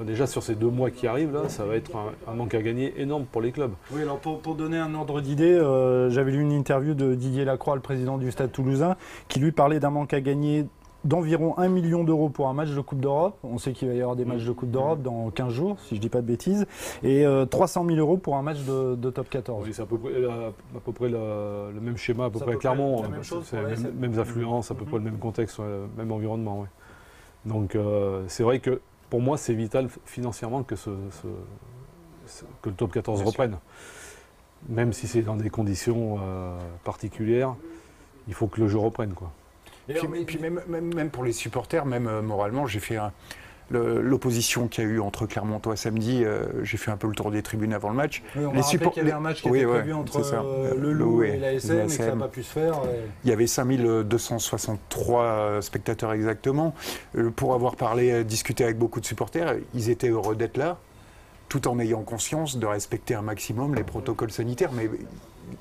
déjà 0.00 0.26
sur 0.26 0.42
ces 0.42 0.54
deux 0.54 0.68
mois 0.68 0.90
qui 0.90 1.06
arrivent, 1.06 1.32
là, 1.32 1.48
ça 1.48 1.64
va 1.64 1.76
être 1.76 1.92
un, 2.26 2.34
manque 2.34 2.54
à 2.54 2.62
gagner 2.62 2.94
énorme 3.00 3.24
pour 3.24 3.40
les 3.40 3.52
clubs. 3.52 3.72
Oui, 3.92 4.02
alors 4.02 4.18
pour, 4.18 4.54
donner 4.54 4.78
un 4.78 4.94
ordre 4.94 5.20
d'idée, 5.20 5.52
euh, 5.52 6.10
j'avais 6.10 6.32
lu 6.32 6.40
une 6.40 6.52
interview 6.52 6.94
de 6.94 7.14
Didier 7.14 7.44
Lacroix, 7.44 7.74
le 7.74 7.80
président 7.80 8.18
du 8.18 8.30
Stade 8.30 8.52
toulousain, 8.52 8.96
qui 9.28 9.40
lui 9.40 9.52
parlait 9.52 9.80
d'un 9.80 9.90
manque 9.90 10.12
à 10.14 10.20
gagner 10.20 10.66
d'environ 11.04 11.58
1 11.58 11.68
million 11.68 12.04
d'euros 12.04 12.28
pour 12.28 12.48
un 12.48 12.52
match 12.52 12.70
de 12.70 12.80
Coupe 12.80 13.00
d'Europe. 13.00 13.36
On 13.42 13.58
sait 13.58 13.72
qu'il 13.72 13.88
va 13.88 13.94
y 13.94 14.00
avoir 14.00 14.14
des 14.14 14.24
matchs 14.24 14.44
de 14.44 14.52
Coupe 14.52 14.70
d'Europe 14.70 15.02
dans 15.02 15.30
15 15.30 15.52
jours, 15.52 15.76
si 15.80 15.90
je 15.90 15.94
ne 15.96 16.00
dis 16.00 16.08
pas 16.08 16.20
de 16.20 16.26
bêtises. 16.26 16.66
Et 17.02 17.24
300 17.50 17.84
euh, 17.84 17.88
000 17.88 17.98
euros 17.98 18.18
pour 18.18 18.36
un 18.36 18.42
match 18.42 18.58
de, 18.60 19.10
top 19.10 19.28
14. 19.28 19.64
Oui, 19.66 19.72
c'est 19.74 19.82
à 19.82 19.86
peu 19.86 19.98
près, 19.98 21.08
le 21.08 21.80
même 21.80 21.96
schéma, 21.96 22.26
à 22.26 22.30
peu 22.30 22.38
près 22.38 22.56
Clermont. 22.56 23.02
C'est 23.42 23.60
même, 23.60 23.92
mêmes 23.98 24.18
influences, 24.18 24.70
à 24.70 24.74
peu 24.74 24.84
près 24.84 24.98
le 24.98 25.04
même 25.04 25.18
contexte, 25.18 25.58
le 25.58 25.88
même 25.96 26.12
environnement. 26.12 26.66
Donc 27.44 27.74
euh, 27.74 28.22
c'est 28.28 28.42
vrai 28.42 28.60
que 28.60 28.80
pour 29.12 29.20
moi, 29.20 29.36
c'est 29.36 29.52
vital 29.52 29.90
financièrement 30.06 30.62
que, 30.62 30.74
que 30.74 32.70
le 32.70 32.74
top 32.74 32.92
14 32.94 33.22
reprenne. 33.24 33.58
Même 34.70 34.94
si 34.94 35.06
c'est 35.06 35.20
dans 35.20 35.36
des 35.36 35.50
conditions 35.50 36.18
euh, 36.22 36.58
particulières, 36.82 37.54
il 38.26 38.32
faut 38.32 38.46
que 38.46 38.58
le 38.58 38.68
jeu 38.68 38.78
reprenne. 38.78 39.12
Quoi. 39.12 39.30
Et 39.90 40.24
puis, 40.24 40.38
même, 40.38 40.62
même, 40.66 41.10
pour 41.10 41.24
les 41.24 41.34
supporters, 41.34 41.84
même 41.84 42.06
euh, 42.06 42.22
moralement, 42.22 42.66
j'ai 42.66 42.80
fait 42.80 42.96
un, 42.96 43.12
l'opposition 43.70 44.68
qu'il 44.68 44.84
y 44.84 44.86
a 44.86 44.90
eu 44.90 45.00
entre 45.00 45.26
Clermontois 45.26 45.76
samedi, 45.76 46.24
euh, 46.24 46.46
j'ai 46.62 46.76
fait 46.76 46.90
un 46.90 46.96
peu 46.96 47.06
le 47.06 47.14
tour 47.14 47.30
des 47.30 47.42
tribunes 47.42 47.72
avant 47.72 47.90
le 47.90 47.96
match. 47.96 48.22
Oui, 48.36 48.44
on 48.44 48.52
les 48.52 48.62
supporters, 48.62 48.92
qu'il 48.92 49.04
y 49.04 49.06
avait 49.06 49.16
un 49.16 49.20
match 49.20 49.42
qui 49.42 49.48
était 49.48 49.64
prévu 49.64 49.92
entre 49.92 50.34
euh, 50.34 50.74
le 50.76 50.92
Loup 50.92 51.22
et, 51.22 51.38
l'ASM 51.38 51.80
et 51.80 51.86
que 51.86 51.92
ça 51.92 52.06
n'a 52.06 52.16
pas 52.16 52.28
pu 52.28 52.42
se 52.42 52.52
faire. 52.52 52.80
Il 53.24 53.30
y 53.30 53.32
avait 53.32 53.46
5263 53.46 55.62
spectateurs 55.62 56.12
exactement. 56.12 56.74
Euh, 57.16 57.30
pour 57.30 57.54
avoir 57.54 57.76
parlé, 57.76 58.24
discuté 58.24 58.64
avec 58.64 58.78
beaucoup 58.78 59.00
de 59.00 59.06
supporters, 59.06 59.56
ils 59.74 59.90
étaient 59.90 60.10
heureux 60.10 60.36
d'être 60.36 60.56
là, 60.56 60.78
tout 61.48 61.68
en 61.68 61.78
ayant 61.78 62.02
conscience 62.02 62.58
de 62.58 62.66
respecter 62.66 63.14
un 63.14 63.22
maximum 63.22 63.74
les 63.74 63.84
protocoles 63.84 64.32
sanitaires. 64.32 64.72
Mais 64.72 64.90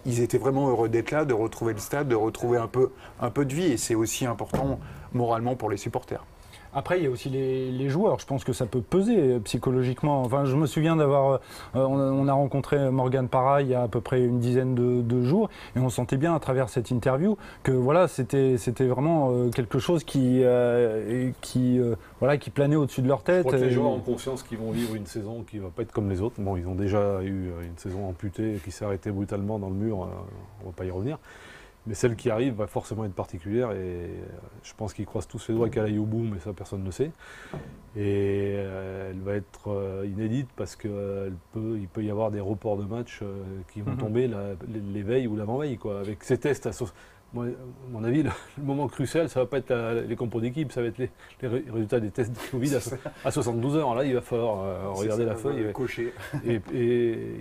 ils 0.05 0.21
étaient 0.21 0.37
vraiment 0.37 0.69
heureux 0.69 0.89
d'être 0.89 1.11
là, 1.11 1.25
de 1.25 1.33
retrouver 1.33 1.73
le 1.73 1.79
stade, 1.79 2.07
de 2.07 2.15
retrouver 2.15 2.57
un 2.57 2.67
peu, 2.67 2.91
un 3.19 3.29
peu 3.29 3.45
de 3.45 3.53
vie. 3.53 3.71
Et 3.71 3.77
c'est 3.77 3.95
aussi 3.95 4.25
important 4.25 4.79
moralement 5.13 5.55
pour 5.55 5.69
les 5.69 5.77
supporters. 5.77 6.23
Après, 6.73 6.99
il 6.99 7.03
y 7.03 7.07
a 7.07 7.09
aussi 7.09 7.29
les, 7.29 7.89
joueurs. 7.89 8.19
Je 8.19 8.25
pense 8.25 8.43
que 8.43 8.53
ça 8.53 8.65
peut 8.65 8.81
peser 8.81 9.17
euh, 9.17 9.39
psychologiquement. 9.39 10.21
Enfin, 10.21 10.45
je 10.45 10.55
me 10.55 10.65
souviens 10.65 10.95
d'avoir. 10.95 11.41
Euh, 11.75 11.85
on, 11.85 12.27
a 12.27 12.33
rencontré 12.33 12.89
Morgan 12.89 13.27
Parra 13.27 13.61
il 13.61 13.67
y 13.67 13.75
a 13.75 13.83
à 13.83 13.87
peu 13.87 13.99
près 13.99 14.23
une 14.23 14.39
dizaine 14.39 14.75
de, 14.75 15.23
jours, 15.23 15.49
et 15.75 15.79
on 15.79 15.89
sentait 15.89 16.17
bien 16.17 16.33
à 16.33 16.39
travers 16.39 16.69
cette 16.69 16.89
interview 16.89 17.37
que 17.63 17.71
voilà, 17.71 18.07
c'était 18.07 18.57
vraiment 18.79 19.31
euh, 19.31 19.49
quelque 19.49 19.79
chose 19.79 20.03
qui 20.03 20.43
qui 21.41 21.79
voilà 22.19 22.37
qui 22.37 22.49
planait 22.49 22.75
au-dessus 22.75 23.01
de 23.01 23.07
leur 23.07 23.23
tête. 23.23 23.37
Je 23.37 23.41
crois 23.41 23.59
que 23.59 23.63
les 23.63 23.71
joueurs 23.71 23.91
ont 23.91 23.99
conscience 23.99 24.43
qu'ils 24.43 24.57
vont 24.57 24.71
vivre 24.71 24.95
une 24.95 25.05
saison 25.05 25.43
qui 25.49 25.59
va 25.59 25.69
pas 25.69 25.81
être 25.81 25.91
comme 25.91 26.09
les 26.09 26.21
autres. 26.21 26.35
Bon, 26.39 26.55
ils 26.55 26.67
ont 26.67 26.75
déjà 26.75 27.21
eu 27.23 27.51
une 27.63 27.77
saison 27.77 28.07
amputée 28.07 28.59
qui 28.63 28.71
s'est 28.71 28.85
arrêtée 28.85 29.11
brutalement 29.11 29.59
dans 29.59 29.69
le 29.69 29.75
mur. 29.75 30.07
on 30.63 30.67
va 30.67 30.71
pas 30.75 30.85
y 30.85 30.91
revenir. 30.91 31.17
Mais 31.87 31.95
celle 31.95 32.15
qui 32.15 32.29
arrive 32.29 32.53
va 32.53 32.67
forcément 32.67 33.05
être 33.05 33.13
particulière 33.13 33.71
et 33.71 33.75
euh, 33.75 34.07
je 34.61 34.71
pense 34.75 34.93
qu'ils 34.93 35.07
croisent 35.07 35.27
tous 35.27 35.47
les 35.47 35.55
doigts 35.55 35.69
qu'elle 35.69 35.85
aille 35.85 35.97
au 35.97 36.05
bout, 36.05 36.21
mais 36.21 36.39
ça 36.39 36.53
personne 36.53 36.83
ne 36.83 36.91
sait. 36.91 37.11
Et 37.95 38.53
euh, 38.55 39.09
elle 39.09 39.19
va 39.19 39.33
être 39.33 39.69
euh, 39.69 40.05
inédite 40.05 40.47
parce 40.55 40.75
qu'il 40.75 40.91
peut, 41.53 41.77
il 41.79 41.87
peut 41.87 42.03
y 42.03 42.11
avoir 42.11 42.29
des 42.29 42.39
reports 42.39 42.77
de 42.77 42.85
matchs 42.85 43.21
qui 43.73 43.81
vont 43.81 43.91
mhm. 43.91 43.97
tomber 43.97 44.29
l'éveil 44.93 45.25
ou 45.25 45.35
l'avant-veille. 45.35 45.79
Avec 45.99 46.23
ces 46.23 46.37
tests 46.37 46.67
moi, 47.33 47.45
à 47.45 47.49
mon 47.91 48.03
avis, 48.03 48.23
le, 48.57 48.63
moment 48.63 48.87
crucial, 48.87 49.29
ça 49.29 49.39
ne 49.39 49.45
va 49.45 49.49
pas 49.49 49.57
être 49.57 49.73
les 50.07 50.15
compos 50.15 50.41
d'équipe, 50.41 50.71
ça 50.71 50.81
va 50.81 50.87
être 50.87 50.97
les, 50.97 51.09
résultats 51.41 51.99
des 51.99 52.11
tests 52.11 52.31
de 52.31 52.51
Covid 52.51 52.75
à, 53.25 53.31
72 53.31 53.77
heures. 53.77 53.95
Là, 53.95 54.03
il 54.03 54.13
va 54.13 54.21
falloir 54.21 54.61
euh, 54.61 54.89
regarder 54.89 55.25
la 55.25 55.35
feuille 55.35 55.63
et, 55.69 55.71
cocher. 55.71 56.13
Et, 56.45 56.61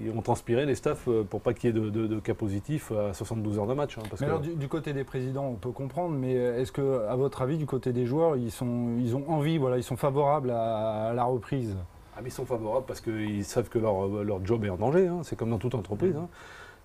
ils 0.05 0.11
vont 0.13 0.23
transpirer 0.23 0.67
les 0.67 0.75
staffs 0.75 1.09
euh, 1.09 1.25
pour 1.25 1.41
pas 1.41 1.55
qu'il 1.55 1.75
y 1.75 1.79
ait 1.79 1.81
de, 1.91 2.21
cas 2.21 2.35
positifs 2.35 2.93
à 2.93 3.13
72 3.13 3.59
heures 3.59 3.67
de 3.67 3.75
match. 3.75 3.99
Hein, 3.99 4.03
mais 4.21 4.27
alors, 4.27 4.41
du, 4.41 4.69
côté 4.69 4.93
des 4.93 5.05
présidents, 5.05 5.47
on 5.47 5.55
peut 5.55 5.73
comprendre, 5.73 6.15
mais 6.15 6.35
est-ce 6.35 6.73
que, 6.73 7.07
à 7.09 7.17
votre 7.17 7.43
avis, 7.43 7.59
du 7.59 7.67
côté 7.67 7.93
des 7.93 8.07
joueurs, 8.07 8.37
ils, 8.37 8.53
sont, 8.53 8.97
ils 8.99 9.17
ont 9.17 9.25
envie, 9.29 9.59
voilà, 9.59 9.77
ils 9.77 9.83
sont 9.83 9.97
favorables 9.97 10.51
à, 10.51 11.13
la 11.15 11.25
reprise? 11.25 11.77
Ah, 12.17 12.21
mais 12.23 12.29
ils 12.29 12.33
sont 12.33 12.47
favorables 12.47 12.87
parce 12.87 13.01
qu'ils 13.01 13.45
savent 13.45 13.69
que 13.69 13.79
leur, 13.79 14.07
leur, 14.07 14.45
job 14.45 14.65
est 14.65 14.71
en 14.71 14.77
danger. 14.77 15.09
Hein. 15.09 15.21
C'est 15.23 15.37
comme 15.37 15.51
dans 15.51 15.59
toute 15.59 15.75
entreprise. 15.75 16.15
Hein 16.17 16.29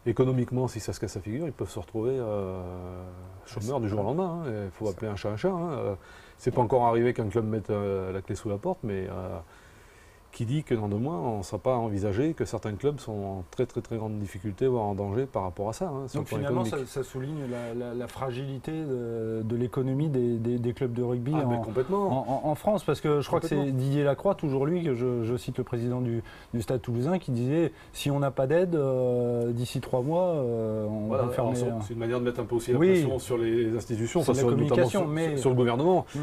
économiquement, 0.05 0.67
si 0.67 0.79
ça 0.79 0.93
se 0.93 0.99
casse 0.99 1.15
la 1.15 1.21
figure, 1.21 1.47
ils 1.47 1.53
peuvent 1.53 1.69
se 1.69 1.79
retrouver 1.79 2.13
euh, 2.17 2.61
chômeurs 3.45 3.79
du 3.79 3.89
jour 3.89 4.01
au 4.01 4.03
lendemain. 4.03 4.43
Hein. 4.45 4.51
Il 4.65 4.71
faut 4.71 4.87
appeler 4.87 5.07
un 5.07 5.15
chat 5.15 5.29
un 5.29 5.37
chat. 5.37 5.49
Hein. 5.49 5.71
Euh, 5.71 5.95
c'est 6.37 6.51
pas 6.51 6.61
encore 6.61 6.85
arrivé 6.85 7.13
qu'un 7.13 7.29
club 7.29 7.45
mette 7.45 7.69
euh, 7.69 8.11
la 8.11 8.21
clé 8.21 8.35
sous 8.35 8.49
la 8.49 8.57
porte, 8.57 8.79
mais 8.83 9.07
qui 10.35 10.45
dit 10.45 10.63
que 10.63 10.75
dans 10.75 10.89
deux 10.89 10.97
mois, 10.97 11.15
on 11.15 11.37
ne 11.37 11.43
sera 11.43 11.59
pas 11.59 11.75
envisagé 11.77 12.33
que 12.33 12.43
certains 12.43 12.73
clubs 12.73 12.99
sont 12.99 13.13
en 13.13 13.43
très 13.51 13.65
très 13.65 13.79
très 13.79 13.95
grande 13.95 14.19
difficulté, 14.19 14.67
voire 14.67 14.83
en 14.83 14.93
danger 14.93 15.25
par 15.25 15.43
rapport 15.43 15.69
à 15.69 15.73
ça. 15.73 15.85
Hein, 15.85 16.07
Donc 16.13 16.27
finalement, 16.27 16.65
ça, 16.65 17.03
souligne 17.03 17.45
la, 17.97 18.07
fragilité 18.07 18.73
de, 18.73 19.55
l'économie 19.55 20.09
des, 20.09 20.73
clubs 20.73 20.91
de 20.91 21.03
rugby 21.03 21.31
ah, 21.33 21.47
en, 21.47 21.61
complètement. 21.61 22.47
En, 22.49 22.55
France, 22.55 22.83
parce 22.83 22.99
que 22.99 23.21
je 23.21 23.27
crois 23.27 23.39
que 23.39 23.47
c'est 23.47 23.71
Didier 23.71 24.03
Lacroix, 24.03 24.35
toujours 24.35 24.65
lui, 24.65 24.83
que 24.83 24.93
je, 24.93 25.37
cite 25.37 25.57
le 25.57 25.63
président 25.63 26.01
du, 26.01 26.21
Stade 26.59 26.81
toulousain, 26.81 27.17
qui 27.17 27.31
disait 27.31 27.71
si 27.93 28.11
on 28.11 28.19
n'a 28.19 28.31
pas 28.31 28.47
d'aide, 28.47 28.75
euh, 28.75 29.51
d'ici 29.51 29.79
trois 29.79 30.01
mois, 30.01 30.33
euh, 30.33 30.85
on 30.85 31.07
va 31.07 31.29
fermer. 31.29 31.55
C'est 31.55 31.93
une 31.93 31.99
manière 31.99 32.19
de 32.19 32.25
mettre 32.25 32.41
un 32.41 32.45
peu 32.45 32.55
aussi 32.55 32.73
la 32.73 32.77
pression 32.77 33.19
sur 33.19 33.37
les 33.37 33.73
institutions, 33.73 34.21
sur, 34.21 34.35
sur, 34.35 35.07
mais... 35.07 35.37
sur, 35.37 35.49
le 35.49 35.55
gouvernement. 35.55 36.05
Hmm 36.13 36.19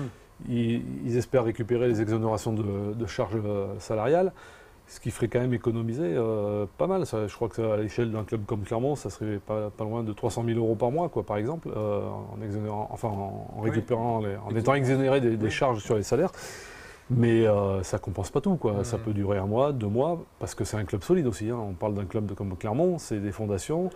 ils, 0.49 1.16
espèrent 1.16 1.44
récupérer 1.44 1.88
les 1.88 2.00
exonérations 2.00 2.52
de, 2.52 3.06
charges 3.06 3.37
euh, 3.44 3.66
salariales, 3.78 4.32
ce 4.87 5.00
qui 5.00 5.11
ferait 5.11 5.28
quand 5.28 5.40
même 5.40 5.54
économiser 5.54 6.14
euh, 6.16 6.66
pas 6.78 6.87
mal. 6.87 7.04
je 7.06 7.34
crois 7.34 7.49
que 7.49 7.62
à 7.62 7.76
l'échelle 7.76 8.11
d'un 8.11 8.25
club 8.25 8.44
comme 8.46 8.62
Clermont, 8.62 8.94
ça 8.96 9.11
serait 9.11 9.38
pas, 9.38 9.70
loin 9.80 10.02
de 10.02 10.12
300 10.12 10.44
000 10.44 10.58
euros 10.58 10.75
par 10.75 10.90
mois, 10.90 11.08
quoi, 11.08 11.22
par 11.25 11.37
exemple, 11.37 11.68
euh, 11.76 12.02
en, 12.08 12.88
enfin, 12.90 13.08
en, 13.08 13.61
récupérant, 13.61 14.22
en 14.46 14.54
étant 14.56 14.75
exonéré 14.75 15.20
des, 15.20 15.50
charges 15.50 15.80
sur 15.80 15.96
les 15.96 16.02
salaires. 16.02 16.32
Mais 17.11 17.44
ça 17.82 17.99
ne 17.99 18.02
compense 18.02 18.30
pas 18.30 18.40
tout. 18.40 18.56
Quoi. 18.56 18.84
Ça 18.84 18.96
peut 18.96 19.12
durer 19.12 19.37
un 19.37 19.46
mois, 19.46 19.72
deux 19.72 19.88
mois, 19.88 20.25
parce 20.38 20.54
que 20.54 20.64
c'est 20.64 20.78
un 20.78 20.84
club 20.84 21.02
solide 21.02 21.26
aussi. 21.26 21.50
Hein. 21.50 21.58
On 21.58 21.75
parle 21.75 21.94
d'un 21.94 22.06
club 22.06 22.32
comme 22.34 22.56
Clermont, 22.56 22.96
c'est 22.99 23.18
des 23.18 23.32
fondations. 23.32 23.90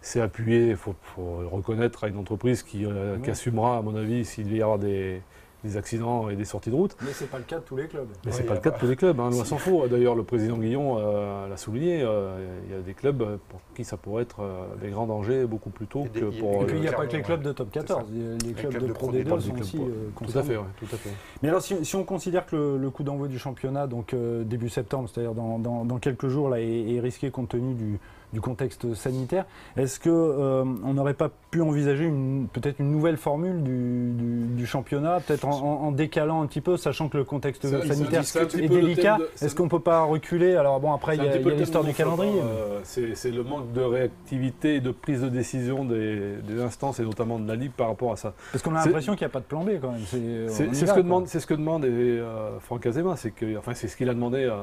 C'est 0.00 0.20
appuyé, 0.20 0.68
il 0.68 0.76
faut, 0.76 0.94
reconnaître, 1.16 2.04
à 2.04 2.08
une 2.08 2.18
entreprise 2.18 2.62
qui, 2.62 2.86
qui 3.22 3.30
assumera, 3.30 3.78
à 3.78 3.82
mon 3.82 3.96
avis, 3.96 4.24
s'il 4.24 4.54
y 4.54 4.62
avoir 4.62 4.78
des, 4.78 5.22
des 5.64 5.76
accidents 5.76 6.28
et 6.28 6.36
des 6.36 6.44
sorties 6.44 6.70
de 6.70 6.74
route. 6.74 6.96
Mais 7.02 7.10
c'est 7.12 7.28
pas 7.30 7.38
le 7.38 7.44
cas 7.44 7.56
de 7.58 7.64
tous 7.64 7.76
les 7.76 7.86
clubs. 7.88 8.06
Mais 8.24 8.30
Ouais, 8.30 8.36
c'est 8.36 8.44
y 8.44 8.46
pas 8.46 8.54
le 8.54 8.60
cas 8.60 8.70
de 8.70 8.74
pas- 8.74 8.80
tous 8.80 8.86
les 8.86 8.96
clubs, 8.96 9.18
hein, 9.18 9.30
loin 9.30 9.44
s'en 9.44 9.56
faut. 9.56 9.86
D'ailleurs, 9.88 10.14
le 10.14 10.22
président 10.22 10.58
Guillon 10.58 10.98
euh, 10.98 11.48
l'a 11.48 11.56
souligné, 11.56 12.02
euh, 12.02 12.36
il 12.66 12.74
y 12.74 12.78
a 12.78 12.82
des 12.82 12.92
clubs 12.94 13.38
pour 13.48 13.60
qui 13.74 13.84
ça 13.84 13.96
pourrait 13.96 14.22
être 14.24 14.40
euh, 14.40 14.66
des 14.82 14.90
grands 14.90 15.06
dangers 15.06 15.44
beaucoup 15.46 15.70
plus 15.70 15.86
tôt 15.86 16.04
des- 16.12 16.20
que 16.20 16.26
pour. 16.38 16.52
Et 16.52 16.62
Euh, 16.62 16.66
puis 16.66 16.76
il 16.76 16.80
n'y 16.82 16.88
a 16.88 16.92
pas 16.92 17.06
clairement, 17.06 17.10
que 17.10 17.16
les 17.16 17.22
clubs 17.22 17.42
de 17.42 17.52
top 17.52 17.68
C'est 17.72 17.80
14, 17.80 18.00
ça. 18.02 18.06
il 18.12 18.22
y 18.22 18.26
a 18.26 18.32
les 18.46 18.52
clubs 18.52 18.70
clubs 18.72 18.82
de 18.82 18.88
de 18.88 18.92
Pro 18.92 19.06
Pro 19.08 19.16
D2 19.16 19.22
D2 19.24 19.28
parle 19.28 19.40
sont 19.40 19.58
aussi 19.58 19.76
euh, 19.78 19.80
tout 19.80 20.22
à 20.22 20.26
concernés. 20.26 20.48
fait, 20.48 20.56
ouais, 20.58 20.64
tout 20.78 20.86
à 20.94 20.96
fait. 20.98 21.10
Mais 21.42 21.48
alors, 21.48 21.62
si, 21.62 21.84
si 21.84 21.96
on 21.96 22.04
considère 22.04 22.44
que 22.46 22.56
le, 22.56 22.78
le 22.78 22.90
coup 22.90 23.02
d'envoi 23.02 23.28
du 23.28 23.38
championnat, 23.38 23.86
donc 23.86 24.12
euh, 24.14 24.44
début 24.44 24.68
septembre, 24.68 25.08
c'est-à-dire 25.12 25.34
dans, 25.34 25.58
dans- 25.58 25.84
dans 25.84 25.98
quelques 25.98 26.28
jours, 26.28 26.48
là, 26.50 26.60
est, 26.60 26.94
est 26.94 27.00
risqué 27.00 27.30
compte 27.30 27.48
tenu 27.48 27.74
du, 27.74 27.98
du 28.34 28.40
contexte 28.42 28.92
sanitaire, 28.94 29.46
est-ce 29.76 29.98
que 29.98 30.10
euh, 30.10 30.64
on 30.84 30.92
n'aurait 30.94 31.14
pas 31.14 31.30
pu 31.50 31.62
envisager 31.62 32.04
une- 32.04 32.48
peut-être 32.52 32.80
une 32.80 32.90
nouvelle 32.90 33.16
formule 33.16 33.62
du, 33.62 34.10
du- 34.12 34.46
du 34.56 34.66
championnat, 34.66 35.20
peut-être 35.20 35.46
en, 35.46 35.52
en- 35.52 35.86
en 35.86 35.92
décalant 35.92 36.42
un 36.42 36.46
petit 36.46 36.60
peu, 36.60 36.76
sachant 36.76 37.08
que 37.08 37.16
le 37.16 37.24
contexte 37.24 37.64
sanitaire 37.86 38.20
est 38.58 38.68
délicat 38.68 39.18
Est-ce 39.40 39.54
qu'on 39.54 39.68
peut 39.68 39.80
pas 39.80 40.02
reculer 40.02 40.56
Alors 40.56 40.80
bon, 40.80 40.92
après, 40.92 41.16
il 41.16 41.22
y 41.22 41.28
a, 41.28 41.32
l'histoire 41.60 41.84
du 41.84 41.94
calendrier. 41.94 42.40
euh, 42.42 42.80
c'est 42.84 43.30
le 43.30 43.44
manque 43.44 43.72
de 43.72 43.80
réactivité 43.82 44.74
et 44.76 44.80
de 44.80 44.90
prise 44.90 45.20
de 45.22 45.28
décision 45.28 45.84
des, 45.84 46.34
des 46.46 46.60
instances 46.60 46.98
et 47.00 47.04
notamment 47.04 47.38
de 47.38 47.46
la 47.48 47.54
Ligue 47.54 47.72
par 47.72 47.86
rapport 47.88 48.12
à 48.12 48.16
ça. 48.16 48.34
Parce 48.52 48.62
qu'on 48.64 48.74
a 48.74 48.80
l'impression 48.86 49.14
qu'il 49.14 49.24
n'y 49.24 49.30
a 49.30 49.32
pas 49.32 49.40
de 49.40 49.44
plan 49.44 49.62
B 49.62 49.70
quand 49.80 49.92
même. 49.92 50.00
C'est 50.06 50.48
ce, 50.48 51.38
ce 51.40 51.46
que 51.46 51.54
demande 51.54 51.84
euh, 51.84 52.58
Franck 52.60 52.84
Azema, 52.86 53.14
c'est 53.16 53.32
enfin 53.56 53.74
c'est 53.74 53.86
ce 53.88 53.96
qu'il 53.96 54.08
a 54.08 54.14
demandé 54.14 54.38
euh, 54.44 54.54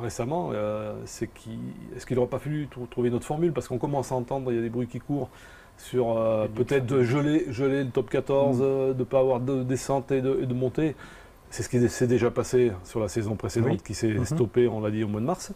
récemment, 0.00 0.50
euh, 0.52 0.94
c'est 1.04 1.26
qu'il, 1.32 1.58
est-ce 1.96 2.06
qu'il 2.06 2.16
n'aurait 2.16 2.28
pas 2.28 2.38
fallu 2.38 2.66
trou- 2.68 2.86
trouver 2.86 3.08
une 3.08 3.14
autre 3.14 3.26
formule? 3.26 3.52
Parce 3.52 3.68
qu'on 3.68 3.78
commence 3.78 4.12
à 4.12 4.14
entendre, 4.14 4.50
il 4.52 4.56
y 4.56 4.58
a 4.58 4.62
des 4.62 4.68
bruits 4.70 4.86
qui 4.86 4.98
courent 5.00 5.30
sur 5.78 6.16
euh, 6.16 6.46
peut-être 6.48 6.86
de 6.86 7.02
geler, 7.02 7.46
geler 7.52 7.84
le 7.84 7.90
top 7.90 8.08
14, 8.10 8.58
Mm. 8.58 8.62
euh, 8.62 8.92
de 8.94 8.98
ne 9.00 9.04
pas 9.04 9.20
avoir 9.20 9.40
de 9.40 9.62
descente 9.62 10.10
et 10.12 10.20
de, 10.22 10.40
et 10.42 10.46
de 10.46 10.54
montée. 10.54 10.96
C'est 11.50 11.62
ce 11.62 11.68
qui 11.68 11.88
s'est 11.88 12.06
déjà 12.06 12.30
passé 12.30 12.72
sur 12.84 13.00
la 13.00 13.08
saison 13.08 13.36
précédente 13.36 13.70
Oui. 13.72 13.78
qui 13.84 13.94
s'est 13.94 14.08
Mhm. 14.12 14.24
stoppée, 14.24 14.68
on 14.68 14.80
l'a 14.80 14.90
dit, 14.90 15.04
au 15.04 15.08
mois 15.08 15.20
de 15.20 15.26
mars. 15.26 15.52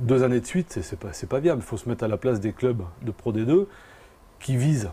Deux 0.00 0.22
années 0.22 0.40
de 0.40 0.46
suite, 0.46 0.78
c'est, 0.80 0.98
pas, 0.98 1.12
c'est 1.12 1.28
pas 1.28 1.40
viable. 1.40 1.60
Il 1.62 1.66
faut 1.66 1.76
se 1.76 1.88
mettre 1.88 2.04
à 2.04 2.08
la 2.08 2.16
place 2.16 2.40
des 2.40 2.52
clubs 2.52 2.82
de 3.02 3.10
Pro 3.10 3.32
D2 3.32 3.66
qui 4.40 4.56
visent 4.56 4.90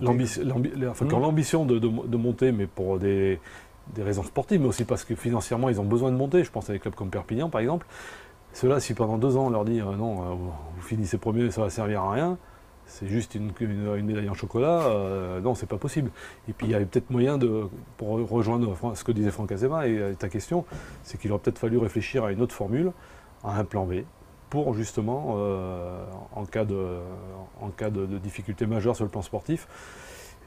l'ambition, 0.00 0.42
enfin, 0.88 1.04
Mhm. 1.04 1.10
l'ambition 1.20 1.64
de, 1.66 1.78
de- 1.78 2.06
de 2.06 2.16
monter, 2.16 2.52
mais 2.52 2.66
pour 2.66 2.98
des, 2.98 3.38
des 3.94 4.02
raisons 4.02 4.22
sportives, 4.22 4.60
mais 4.60 4.68
aussi 4.68 4.84
parce 4.84 5.04
que 5.04 5.14
financièrement, 5.14 5.68
ils 5.68 5.80
ont 5.80 5.84
besoin 5.84 6.10
de 6.10 6.16
monter. 6.16 6.44
Je 6.44 6.50
pense 6.50 6.70
à 6.70 6.72
des 6.72 6.78
clubs 6.78 6.94
comme 6.94 7.10
Perpignan, 7.10 7.48
par 7.48 7.60
exemple. 7.60 7.86
Ceux-là, 8.52 8.80
si 8.80 8.94
pendant 8.94 9.18
deux 9.18 9.36
ans, 9.36 9.46
on 9.46 9.50
leur 9.50 9.64
dit 9.64 9.80
euh, 9.80 9.96
non, 9.96 10.22
euh, 10.22 10.34
vous, 10.34 10.82
finissez 10.82 11.18
premier, 11.18 11.50
ça 11.50 11.60
va 11.60 11.70
servir 11.70 12.02
à 12.02 12.12
rien, 12.12 12.38
c'est 12.86 13.08
juste 13.08 13.34
une, 13.34 13.52
médaille 14.02 14.28
en 14.28 14.34
chocolat, 14.34 14.82
euh, 14.82 15.40
non, 15.40 15.56
c'est 15.56 15.66
pas 15.66 15.76
possible. 15.76 16.10
Et 16.48 16.52
puis, 16.52 16.68
il 16.68 16.70
y 16.70 16.74
avait 16.74 16.84
peut-être 16.84 17.10
moyen 17.10 17.36
de, 17.36 17.64
rejoindre 18.00 18.76
ce 18.94 19.02
que 19.02 19.10
disait 19.10 19.32
Franck 19.32 19.50
Azema 19.50 19.88
et 19.88 19.98
euh, 19.98 20.14
ta 20.14 20.28
question, 20.28 20.64
c'est 21.02 21.18
qu'il 21.18 21.32
aurait 21.32 21.40
peut-être 21.40 21.58
fallu 21.58 21.78
réfléchir 21.78 22.24
à 22.24 22.32
une 22.32 22.40
autre 22.40 22.54
formule, 22.54 22.92
à 23.42 23.58
un 23.58 23.64
plan 23.64 23.86
B, 23.86 24.04
pour 24.50 24.72
justement, 24.74 25.36
en 26.32 26.44
cas, 26.44 26.64
de 26.64 28.18
difficulté 28.22 28.66
majeure 28.66 28.94
sur 28.94 29.04
le 29.04 29.10
plan 29.10 29.22
sportif, 29.22 29.66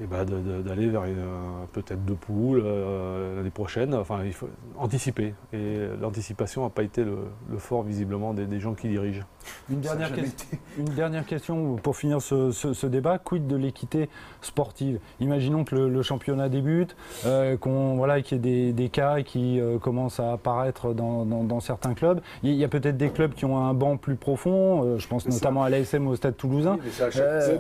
et 0.02 0.06
ben 0.06 0.26
de- 0.26 0.40
de- 0.40 0.62
d'aller 0.62 0.90
vers 0.90 1.04
euh, 1.04 1.66
peut-être 1.74 2.04
deux 2.06 2.14
poules 2.16 2.62
euh, 2.64 3.38
l'année 3.38 3.50
prochaine. 3.50 3.94
Enfin, 3.96 4.20
il 4.26 4.34
faut 4.34 4.50
anticiper. 4.78 5.34
Et 5.54 5.80
l'anticipation 6.00 6.64
n'a 6.64 6.70
pas 6.70 6.84
été 6.84 7.04
le, 7.04 7.18
le 7.50 7.58
fort, 7.58 7.84
visiblement, 7.84 8.34
des, 8.34 8.46
des 8.46 8.60
gens 8.60 8.74
qui 8.76 8.90
dirigent. 8.90 9.24
Une 9.70 9.80
dernière, 9.80 10.14
question, 10.14 10.48
une 10.78 10.86
dernière 10.94 11.26
question 11.26 11.76
pour 11.78 11.96
finir 11.98 12.22
ce, 12.22 12.52
ce- 12.52 12.74
ce 12.74 12.86
débat. 12.88 13.18
Quid 13.18 13.48
de 13.48 13.56
l'équité 13.56 14.10
sportive? 14.42 15.00
Imaginons 15.20 15.64
que 15.64 15.76
le, 15.76 15.90
le 15.90 16.02
championnat 16.04 16.50
débute, 16.50 16.96
euh, 17.26 17.58
qu'on 17.58 17.96
voilà, 17.96 18.22
qu'il 18.22 18.38
y 18.38 18.40
ait 18.40 18.68
des, 18.68 18.74
des 18.74 18.90
cas 18.90 19.22
qui 19.24 19.60
euh, 19.60 19.80
commencent 19.80 20.20
à 20.20 20.34
apparaître 20.34 20.94
dans, 20.94 21.26
dans- 21.26 21.44
dans 21.44 21.60
certains 21.60 21.94
clubs. 21.96 22.20
Il 22.44 22.54
y 22.54 22.64
a 22.64 22.68
peut-être 22.68 22.98
des 22.98 23.10
clubs 23.10 23.34
qui 23.34 23.46
ont 23.46 23.58
un 23.58 23.74
banc 23.74 23.98
plus 23.98 24.16
profond. 24.16 24.84
euh, 24.84 24.98
je 25.00 25.08
pense 25.08 25.24
ça. 25.24 25.30
notamment 25.30 25.64
à 25.64 25.70
l'ASM 25.70 26.08
au 26.08 26.16
Stade 26.16 26.38
Toulousain. 26.38 26.78
mais 26.84 26.90
c'est 26.92 27.04
à 27.04 27.10
chaque 27.12 27.24
Euh, 27.24 27.58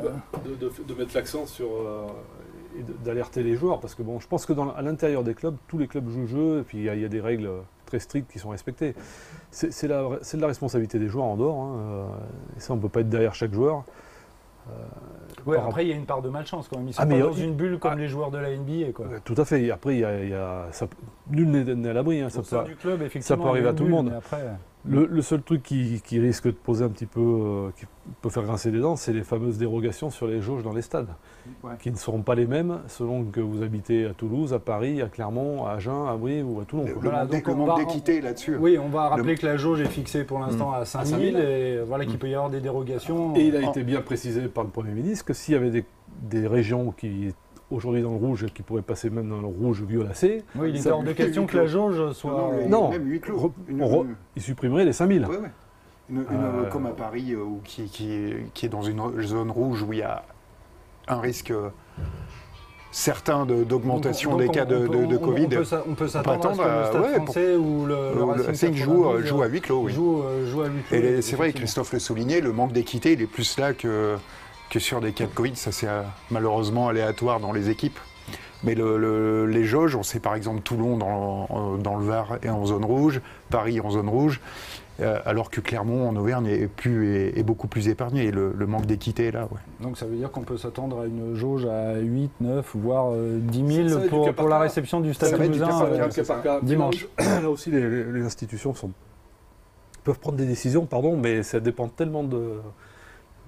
de, 0.88 0.94
mettre 0.94 1.15
l'accent 1.15 1.46
sur. 1.46 1.67
D'alerter 3.03 3.43
les 3.43 3.55
joueurs, 3.55 3.79
parce 3.79 3.96
que 3.96 4.03
bon, 4.03 4.19
je 4.19 4.27
pense 4.27 4.46
que 4.46 4.53
dans, 4.53 4.72
à 4.74 4.81
l'intérieur 4.81 5.24
des 5.24 5.34
clubs, 5.34 5.55
tous 5.67 5.77
les 5.77 5.88
clubs 5.88 6.07
jouent 6.10 6.22
le 6.22 6.27
jeu, 6.27 6.60
et 6.60 6.63
puis 6.63 6.77
il 6.79 6.84
y, 6.86 6.89
a- 6.89 6.96
il 6.96 7.01
y 7.01 7.05
a 7.05 7.10
des 7.10 7.22
règles 7.22 7.50
très 7.86 8.00
strictes 8.00 8.31
qui 8.31 8.39
sont 8.39 8.50
respectées. 8.50 8.93
C'est 9.51 9.72
c'est 9.72 9.88
la, 9.88 10.03
c'est 10.22 10.38
de 10.38 10.41
la 10.41 10.48
responsabilité 10.48 11.00
des 11.00 11.07
joueurs 11.07 11.25
en 11.25 11.38
dehors, 11.38 11.57
hein, 11.62 11.75
euh, 11.79 12.05
et 12.57 12.60
ça 12.60 12.74
on 12.74 12.75
ne 12.77 12.81
peut 12.81 12.89
pas 12.89 13.00
être 13.01 13.10
derrière 13.10 13.34
chaque 13.36 13.53
joueur. 13.53 13.84
Ouais, 15.46 15.55
par 15.55 15.67
après, 15.67 15.86
il 15.86 15.89
y 15.89 15.93
a 15.93 15.96
une 15.96 16.05
part 16.05 16.22
de 16.22 16.27
malchance 16.27 16.67
quand 16.67 16.77
même. 16.77 16.89
Ils 16.89 16.93
sont 16.93 17.01
Ah, 17.01 17.05
pas 17.05 17.13
mais 17.13 17.22
dans 17.22 17.31
il- 17.31 17.46
une 17.46 17.55
bulle 17.55 17.79
comme 17.79 17.93
ah. 17.93 17.96
les 17.96 18.10
joueurs 18.10 18.31
de 18.31 18.38
la 18.38 18.50
NBA. 18.53 18.91
Quoi. 18.93 19.05
Euh, 19.05 19.19
Tout 19.24 19.36
à 19.38 19.46
fait. 19.46 19.72
Après, 19.72 19.96
il 19.96 20.00
y 20.00 20.03
a, 20.03 20.24
il 20.24 20.29
y 20.29 20.34
a- 20.34 20.65
ça- 20.72 20.88
nul 21.31 21.50
n'est 21.50 21.89
à 21.89 21.93
l'abri. 21.93 22.19
hein, 22.19 22.29
ça 22.29 22.41
peut- 22.41 22.65
du 22.67 22.75
club, 22.75 23.01
effectivement, 23.01 23.43
peut 23.43 23.50
arriver 23.51 23.69
à 23.69 23.74
tout 23.74 23.86
le 23.86 23.89
monde. 23.91 24.12
après, 24.17 24.43
Le, 24.86 25.05
le 25.05 25.22
seul 25.22 25.41
truc 25.41 25.63
qui, 25.63 26.01
qui 26.05 26.17
risque 26.19 26.46
de 26.46 26.51
poser 26.51 26.86
un 26.86 26.89
petit 26.89 27.07
peu, 27.07 27.19
euh, 27.19 27.69
qui 27.77 27.86
peut 28.22 28.29
faire 28.29 28.43
grincer 28.43 28.72
des 28.72 28.79
dents, 28.79 28.96
c'est 28.96 29.12
les 29.12 29.24
fameuses 29.24 29.57
dérogations 29.57 30.10
sur 30.10 30.27
les 30.27 30.39
jauges 30.39 30.63
dans 30.63 30.72
les 30.72 30.81
stades, 30.81 31.10
Ouais. 31.63 31.74
qui 31.79 31.91
ne 31.91 31.98
seront 31.98 32.22
pas 32.22 32.36
les 32.36 32.46
mêmes 32.48 32.79
selon 32.88 33.25
que 33.25 33.41
vous 33.41 33.63
habitez 33.63 34.05
à 34.05 34.13
Toulouse, 34.13 34.53
à 34.53 34.60
Paris, 34.60 35.01
à 35.01 35.07
Clermont, 35.07 35.65
à 35.65 35.72
Agen, 35.74 36.07
à 36.07 36.15
Brive 36.15 36.48
ou 36.50 36.62
à 36.62 36.65
Toulon. 36.65 36.86
Le, 36.86 36.93
Voilà, 36.93 37.25
donc 37.25 37.46
le 37.48 37.53
on 37.53 37.57
manque 37.57 37.67
va- 37.67 37.75
d'équité 37.84 38.22
là-dessus. 38.22 38.55
Oui, 38.55 38.77
on 38.77 38.88
va 38.88 39.10
rappeler 39.10 39.36
que 39.36 39.46
la 39.46 39.57
jauge 39.57 39.81
est 39.81 39.86
fixée 39.89 40.24
pour 40.24 40.39
l'instant 40.39 40.72
Mm. 40.72 40.75
à 40.75 40.86
5000 40.86 41.34
5000. 41.34 41.36
et 41.38 41.79
voilà 41.86 42.05
qu'il 42.05 42.17
peut 42.17 42.29
y 42.29 42.36
avoir 42.36 42.50
des 42.50 42.62
dérogations. 42.62 43.36
Et 43.36 43.48
il 43.48 43.57
a 43.57 43.67
en- 43.67 43.72
été 43.72 43.84
bien 43.84 44.00
précisé 44.01 44.48
par 44.48 44.63
le 44.63 44.69
Premier 44.69 44.91
ministre 44.91 45.25
que 45.25 45.34
s'il 45.34 45.53
y 45.53 45.57
avait 45.57 45.72
des, 45.72 45.86
des 46.22 46.48
régions 46.48 46.91
qui 46.91 47.34
aujourd'hui 47.72 48.02
dans 48.02 48.12
le 48.12 48.18
rouge, 48.18 48.46
qui 48.54 48.62
pourraient 48.64 48.82
passer 48.82 49.10
même 49.10 49.30
dans 49.30 49.42
le 49.42 49.48
rouge 49.48 49.82
violacé, 49.84 50.44
Oui, 50.56 50.72
il 50.74 50.78
est 50.78 50.88
hors 50.90 51.04
de 51.04 51.12
question 51.14 51.46
que 51.46 51.58
la 51.58 51.68
jauge 51.68 52.12
soit. 52.14 52.32
Non, 52.32 52.38
non, 52.52 52.58
les- 52.60 52.68
Non. 52.68 52.90
même 52.92 53.08
huis 53.10 53.20
clos. 53.20 53.38
Re- 53.38 53.52
Une- 53.68 53.82
on 53.84 53.88
re- 53.88 54.06
une- 54.06 54.16
ils 54.36 54.42
supprimeraient 54.42 54.86
les 54.86 54.94
5000. 54.94 55.26
Ouais, 55.26 55.38
ouais. 55.38 55.52
Une- 56.10 56.18
une, 56.18 56.24
Euh, 56.32 56.64
euh, 56.66 56.70
Comme 56.70 56.86
à 56.86 56.92
Paris, 56.92 57.34
euh, 57.34 57.42
ou 57.44 57.60
qui, 57.66 57.86
qui, 57.86 58.32
qui 58.54 58.66
est 58.66 58.70
dans 58.70 58.82
une 58.84 59.02
zone 59.22 59.52
rouge 59.52 59.84
où 59.84 59.92
il 59.92 60.00
y 60.00 60.04
a 60.04 60.24
un 61.10 61.20
risque 61.20 61.52
euh, 61.52 61.70
certain 62.92 63.46
d'augmentation 63.46 64.38
des 64.38 64.48
cas 64.48 64.66
de, 64.66 64.76
on 64.78 64.88
peut- 64.88 64.98
de- 65.00 65.06
de 65.06 65.18
on- 65.18 65.20
Covid. 65.20 65.46
On 65.88 65.94
peut, 65.96 66.08
s'attendre 66.08 66.62
à 66.62 66.86
ce 66.88 66.92
que 66.92 66.98
le 66.98 67.04
Stade 67.04 67.12
ouais, 67.12 67.16
pour- 67.18 67.24
français 67.26 67.56
ou 67.58 67.86
le, 67.86 67.96
le 68.16 68.24
Racing 68.24 68.74
joue, 68.76 69.04
92, 69.04 69.26
joue 69.26 69.42
à 69.42 69.48
huis 69.48 69.62
clos, 69.62 69.82
oui. 69.84 69.92
joue, 69.92 70.22
euh, 70.24 70.48
joue 70.48 70.62
à 70.62 70.68
huis 70.68 70.82
clos. 70.88 70.98
Et 70.98 71.22
c'est 71.22 71.36
vrai. 71.36 71.52
Christophe 71.54 71.92
le 71.94 72.00
soulignait, 72.00 72.40
le 72.42 72.54
manque 72.54 72.72
d'équité, 72.72 73.12
il 73.14 73.22
est 73.22 73.28
plus 73.28 73.58
là 73.60 73.74
que, 73.74 74.16
que 74.70 74.80
sur 74.80 75.02
des 75.02 75.12
cas 75.14 75.26
de 75.26 75.32
Covid. 75.32 75.56
Ça, 75.56 75.72
c'est 75.72 75.88
euh, 75.88 76.02
malheureusement 76.32 76.88
aléatoire 76.90 77.40
dans 77.40 77.52
les 77.54 77.70
équipes. 77.70 78.00
Mais 78.64 78.74
le- 78.74 78.98
le- 78.98 79.46
les 79.46 79.64
jauges, 79.66 79.96
on 79.96 80.02
sait 80.04 80.20
par 80.20 80.34
exemple 80.34 80.62
Toulon 80.62 80.98
dans, 80.98 81.78
dans 81.78 81.96
le 81.96 82.04
Var 82.06 82.38
est 82.42 82.50
en 82.50 82.66
zone 82.66 82.84
rouge, 82.86 83.22
Paris 83.52 83.80
en 83.80 83.92
zone 83.92 84.10
rouge, 84.10 84.42
euh, 85.00 85.20
alors 85.26 85.52
que 85.52 85.62
Clermont 85.62 86.10
en 86.10 86.16
Auvergne 86.16 86.48
est, 86.48 86.68
plus, 86.68 87.16
est, 87.16 87.38
est 87.38 87.44
beaucoup 87.44 87.68
plus 87.68 87.88
épargné. 87.88 88.26
Et 88.26 88.32
le, 88.32 88.52
le 88.58 88.66
manque 88.66 88.88
d'équité 88.88 89.28
est 89.28 89.32
là. 89.32 89.44
ouais. 89.44 89.60
Donc 89.80 89.96
ça 89.96 90.08
veut 90.08 90.16
dire 90.16 90.32
qu'on 90.32 90.42
peut 90.42 90.58
s'attendre 90.58 91.02
à 91.02 91.06
une 91.06 91.36
jauge 91.36 91.68
à 91.68 91.98
8, 92.00 92.32
9, 92.42 92.72
voire 92.74 93.12
euh, 93.14 93.38
10 93.40 93.60
Ça 93.60 93.68
000 93.68 94.00
va 94.00 94.06
être 94.06 94.24
du 94.24 94.34
pour, 94.34 94.50
la 94.50 94.58
réception 94.60 95.02
du 95.02 95.14
Stade 95.14 95.38
Toulousain. 95.38 95.86
euh, 95.86 96.60
dimanche. 96.64 97.08
Là 97.20 97.50
aussi, 97.52 97.70
les, 97.70 97.88
les- 97.88 98.12
les 98.12 98.26
institutions 98.26 98.74
sont- 98.74 98.92
peuvent 100.04 100.18
prendre 100.20 100.38
des 100.38 100.48
décisions, 100.48 100.88
pardon, 100.88 101.16
mais 101.16 101.44
ça 101.44 101.60
dépend 101.60 101.90
tellement 101.90 102.24
de, 102.24 102.54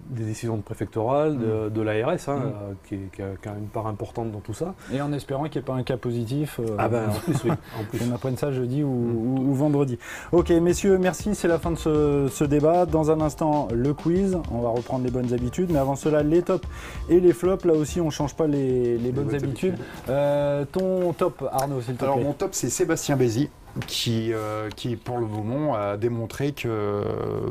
des 0.10 0.24
décisions 0.24 0.58
de 0.58 0.62
préfectorales, 0.62 1.38
de, 1.38 1.70
de 1.70 1.82
l'ARS, 1.82 2.10
hein, 2.28 2.36
Mm. 2.38 2.42
euh, 2.42 2.74
qui, 2.88 3.22
a, 3.22 3.26
qui 3.42 3.50
a 3.50 3.54
une 3.58 3.68
part 3.68 3.88
importante 3.88 4.32
dans 4.32 4.40
tout 4.40 4.54
ça. 4.54 4.74
Et 4.94 5.02
en 5.02 5.14
espérant 5.14 5.44
qu'il 5.44 5.54
n'y 5.62 5.66
ait 5.66 5.68
pas 5.68 5.74
un 5.74 5.84
cas 5.84 5.98
positif. 5.98 6.60
euh, 6.60 6.76
Ah 6.78 6.90
ben, 6.90 7.10
en 7.10 7.14
plus, 7.20 7.44
oui. 7.46 7.52
En 7.80 7.84
plus. 7.84 8.00
qu'on 8.00 8.14
apprenne 8.16 8.38
ça 8.38 8.52
jeudi 8.52 8.84
ou, 8.84 8.88
ou- 8.90 9.50
ou 9.50 9.54
vendredi. 9.54 10.00
Ok, 10.32 10.50
messieurs, 10.50 10.98
merci. 10.98 11.36
C'est 11.36 11.48
la 11.48 11.60
fin 11.60 11.72
de 11.72 11.78
ce, 11.78 12.28
ce 12.32 12.44
débat. 12.44 12.86
Dans 12.86 13.12
un 13.12 13.22
instant, 13.22 13.68
le 13.74 13.94
quiz. 13.94 14.38
On 14.52 14.62
va 14.62 14.70
reprendre 14.70 15.04
les 15.06 15.12
bonnes 15.12 15.34
habitudes. 15.34 15.70
Mais 15.72 15.80
avant 15.80 15.96
cela, 15.96 16.24
les 16.24 16.42
tops 16.42 16.68
et 17.10 17.20
les 17.20 17.34
flops. 17.34 17.66
Là 17.66 17.74
aussi, 17.74 18.02
on 18.02 18.06
ne 18.06 18.10
change 18.12 18.36
pas 18.36 18.48
les, 18.48 18.98
les 18.98 19.12
bonnes 19.12 19.26
bonnes 19.26 19.36
habitudes. 19.36 19.78
Euh, 20.10 20.66
ton 20.72 21.14
top, 21.14 21.48
Arnaud, 21.52 21.82
s'il 21.82 21.96
te 21.96 22.04
Alors 22.04 22.16
plaît. 22.16 22.24
mon 22.26 22.34
top, 22.34 22.50
c'est 22.54 22.70
Sébastien 22.70 23.16
Bézi. 23.16 23.50
Qui, 23.88 24.34
euh, 24.34 24.70
qui, 24.76 24.96
pour 24.96 25.20
le 25.20 25.26
moment, 25.28 25.76
a 25.76 25.96
démontré 25.96 26.52
que, 26.54 27.04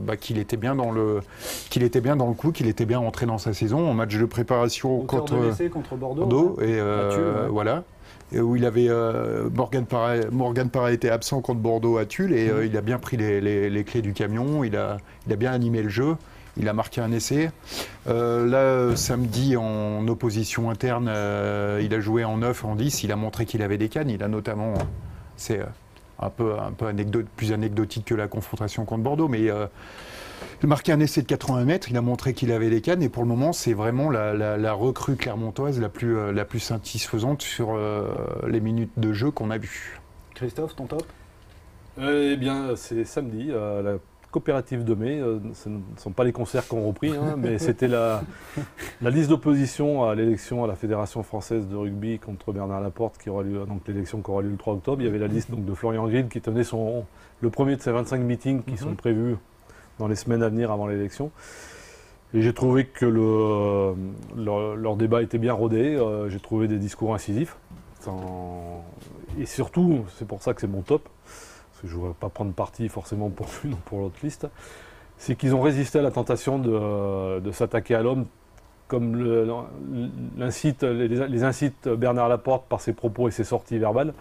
bah, 0.02 0.16
qu'il 0.16 0.36
était 0.38 0.56
bien 0.56 0.74
dans 0.74 0.90
le, 0.90 1.20
qu'il 1.70 1.82
était 1.84 2.00
bien 2.00 2.16
dans 2.16 2.26
le 2.26 2.34
coup, 2.34 2.50
qu'il 2.52 2.66
était 2.66 2.84
bien 2.86 2.98
rentré 2.98 3.24
dans 3.24 3.38
sa 3.38 3.54
saison 3.54 3.88
en 3.88 3.94
match 3.94 4.16
de 4.16 4.24
préparation 4.24 5.02
Auteur 5.02 5.20
contre 5.20 5.38
de 5.38 5.44
l'essai 5.46 5.68
contre 5.68 5.94
Bordeaux. 5.96 6.26
Bordeaux 6.26 6.56
ouais. 6.58 6.70
et 6.70 6.80
euh, 6.80 7.08
À 7.08 7.14
Tulle, 7.14 7.42
ouais. 7.44 7.48
voilà. 7.50 7.84
Et 8.32 8.40
où 8.40 8.56
il 8.56 8.66
avait 8.66 8.88
euh, 8.90 9.48
Morgan 9.54 9.86
Parra, 9.86 10.16
Morgan 10.30 10.68
Parra 10.68 10.92
était 10.92 11.08
absent 11.08 11.40
contre 11.40 11.60
Bordeaux 11.60 11.96
à 11.98 12.04
Tulle 12.04 12.34
et 12.34 12.50
Mhm. 12.50 12.62
il 12.66 12.76
a 12.76 12.80
bien 12.82 12.98
pris 12.98 13.16
les, 13.16 13.40
les- 13.40 13.70
les 13.70 13.84
clés 13.84 14.02
du 14.02 14.12
camion. 14.12 14.64
Il 14.64 14.76
a, 14.76 14.98
il 15.26 15.32
a 15.32 15.36
bien 15.36 15.52
animé 15.52 15.82
le 15.82 15.88
jeu. 15.88 16.16
Il 16.60 16.68
a 16.68 16.72
marqué 16.72 17.00
un 17.00 17.12
essai. 17.12 17.50
Euh, 18.08 18.44
là, 18.90 18.96
samedi, 18.96 19.56
en 19.56 20.06
opposition 20.08 20.68
interne, 20.68 21.08
euh, 21.08 21.80
il 21.82 21.94
a 21.94 22.00
joué 22.00 22.24
en 22.24 22.38
9, 22.38 22.64
en 22.64 22.74
10. 22.74 23.04
Il 23.04 23.12
a 23.12 23.16
montré 23.16 23.46
qu'il 23.46 23.62
avait 23.62 23.78
des 23.78 23.88
cannes. 23.88 24.10
Il 24.10 24.22
a 24.24 24.28
notamment. 24.28 24.74
C'est, 25.36 25.60
euh, 25.60 25.64
un 26.18 26.30
peu, 26.30 26.58
un 26.58 26.72
peu 26.72 26.92
plus 27.36 27.52
anecdotique 27.52 28.06
que 28.06 28.14
la 28.14 28.28
confrontation 28.28 28.84
contre 28.84 29.02
Bordeaux, 29.02 29.28
mais 29.28 29.50
euh, 29.50 29.66
il 30.60 30.66
a 30.66 30.68
marqué 30.68 30.92
un 30.92 31.00
essai 31.00 31.22
de 31.22 31.26
80 31.26 31.64
mètres, 31.64 31.88
il 31.90 31.96
a 31.96 32.02
montré 32.02 32.34
qu'il 32.34 32.52
avait 32.52 32.70
les 32.70 32.80
cannes, 32.80 33.02
et 33.02 33.08
pour 33.08 33.22
le 33.22 33.28
moment, 33.28 33.52
c'est 33.52 33.72
vraiment 33.72 34.10
la, 34.10 34.72
recrue 34.72 35.16
clermontoise 35.16 35.80
la 35.80 35.88
plus, 35.88 36.16
euh, 36.16 36.32
la 36.32 36.44
plus 36.44 36.60
satisfaisante 36.60 37.42
sur 37.42 37.74
euh, 37.74 38.14
les 38.48 38.60
minutes 38.60 38.92
de 38.96 39.12
jeu 39.12 39.30
qu'on 39.30 39.50
a 39.50 39.58
vues. 39.58 40.00
Christophe, 40.34 40.76
ton 40.76 40.86
top? 40.86 41.04
Eh 42.00 42.36
bien, 42.36 42.76
c'est 42.76 43.04
samedi, 43.04 43.48
la 43.48 43.98
coopérative 44.30 44.84
de 44.84 44.94
mai. 44.94 45.20
ce 45.54 45.68
ne 45.68 45.78
sont 45.96 46.10
pas 46.10 46.24
les 46.24 46.32
concerts 46.32 46.68
qu'on 46.68 46.86
repris, 46.86 47.16
hein, 47.16 47.36
mais 47.36 47.58
c'était 47.58 47.88
la, 47.88 48.22
la, 49.00 49.10
liste 49.10 49.30
d'opposition 49.30 50.04
à 50.04 50.14
l'élection 50.14 50.64
à 50.64 50.66
la 50.66 50.74
Fédération 50.74 51.22
française 51.22 51.66
de 51.66 51.76
rugby 51.76 52.18
contre 52.18 52.52
Bernard 52.52 52.80
Laporte, 52.80 53.18
qui 53.18 53.30
aura 53.30 53.42
lieu, 53.42 53.64
donc 53.66 53.82
l'élection 53.88 54.20
qui 54.20 54.30
aura 54.30 54.42
lieu 54.42 54.50
le 54.50 54.56
3 54.56 54.74
octobre. 54.74 55.00
Il 55.02 55.06
y 55.06 55.08
avait 55.08 55.18
la 55.18 55.28
liste 55.28 55.50
donc, 55.50 55.64
de 55.64 55.74
Florian 55.74 56.06
Grill 56.06 56.28
qui 56.28 56.40
tenait 56.40 56.64
son, 56.64 57.04
le 57.40 57.50
premier 57.50 57.76
de 57.76 57.82
ses 57.82 57.92
25 57.92 58.20
meetings 58.20 58.62
qui 58.62 58.76
sont 58.76 58.90
mhm. 58.90 58.96
prévus 58.96 59.36
dans 59.98 60.08
les 60.08 60.16
semaines 60.16 60.42
à 60.42 60.48
venir 60.48 60.70
avant 60.70 60.86
l'élection. 60.86 61.30
Et 62.34 62.42
j'ai 62.42 62.52
trouvé 62.52 62.84
que 62.84 63.06
le, 63.06 63.94
leur, 64.36 64.96
débat 64.96 65.22
était 65.22 65.38
bien 65.38 65.54
rodé, 65.54 65.96
euh, 65.96 66.28
j'ai 66.28 66.40
trouvé 66.40 66.68
des 66.68 66.76
discours 66.76 67.14
incisifs. 67.14 67.56
Et 69.38 69.46
surtout, 69.46 70.04
c'est 70.16 70.26
pour 70.26 70.42
ça 70.42 70.54
que 70.54 70.60
c'est 70.60 70.66
mon 70.66 70.82
top, 70.82 71.08
parce 71.78 71.82
que 71.82 71.88
je 71.88 71.94
ne 71.94 72.00
voudrais 72.00 72.16
pas 72.18 72.28
prendre 72.28 72.52
parti 72.52 72.88
forcément 72.88 73.30
pour 73.30 73.46
l'une 73.62 73.74
ou 73.74 73.78
pour 73.84 74.00
l'autre 74.00 74.18
liste, 74.24 74.48
c'est 75.16 75.36
qu'ils 75.36 75.54
ont 75.54 75.62
résisté 75.62 76.00
à 76.00 76.02
la 76.02 76.10
tentation 76.10 76.58
de, 76.58 77.50
s'attaquer 77.52 77.94
à 77.94 78.02
l'homme 78.02 78.26
comme 78.88 79.16
les, 79.22 80.42
incite 80.42 81.88
Bernard 81.88 82.28
Laporte 82.28 82.66
par 82.68 82.80
ses 82.80 82.94
propos 82.94 83.28
et 83.28 83.30
ses 83.30 83.44
sorties 83.44 83.78
verbales, 83.78 84.14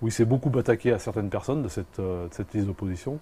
où 0.00 0.08
il 0.08 0.10
s'est 0.10 0.24
beaucoup 0.24 0.50
attaqué 0.58 0.90
à 0.92 0.98
certaines 0.98 1.28
personnes 1.28 1.62
de 1.62 1.68
cette, 1.68 2.00
de 2.00 2.28
cette 2.30 2.54
liste 2.54 2.66
d'opposition 2.66 3.20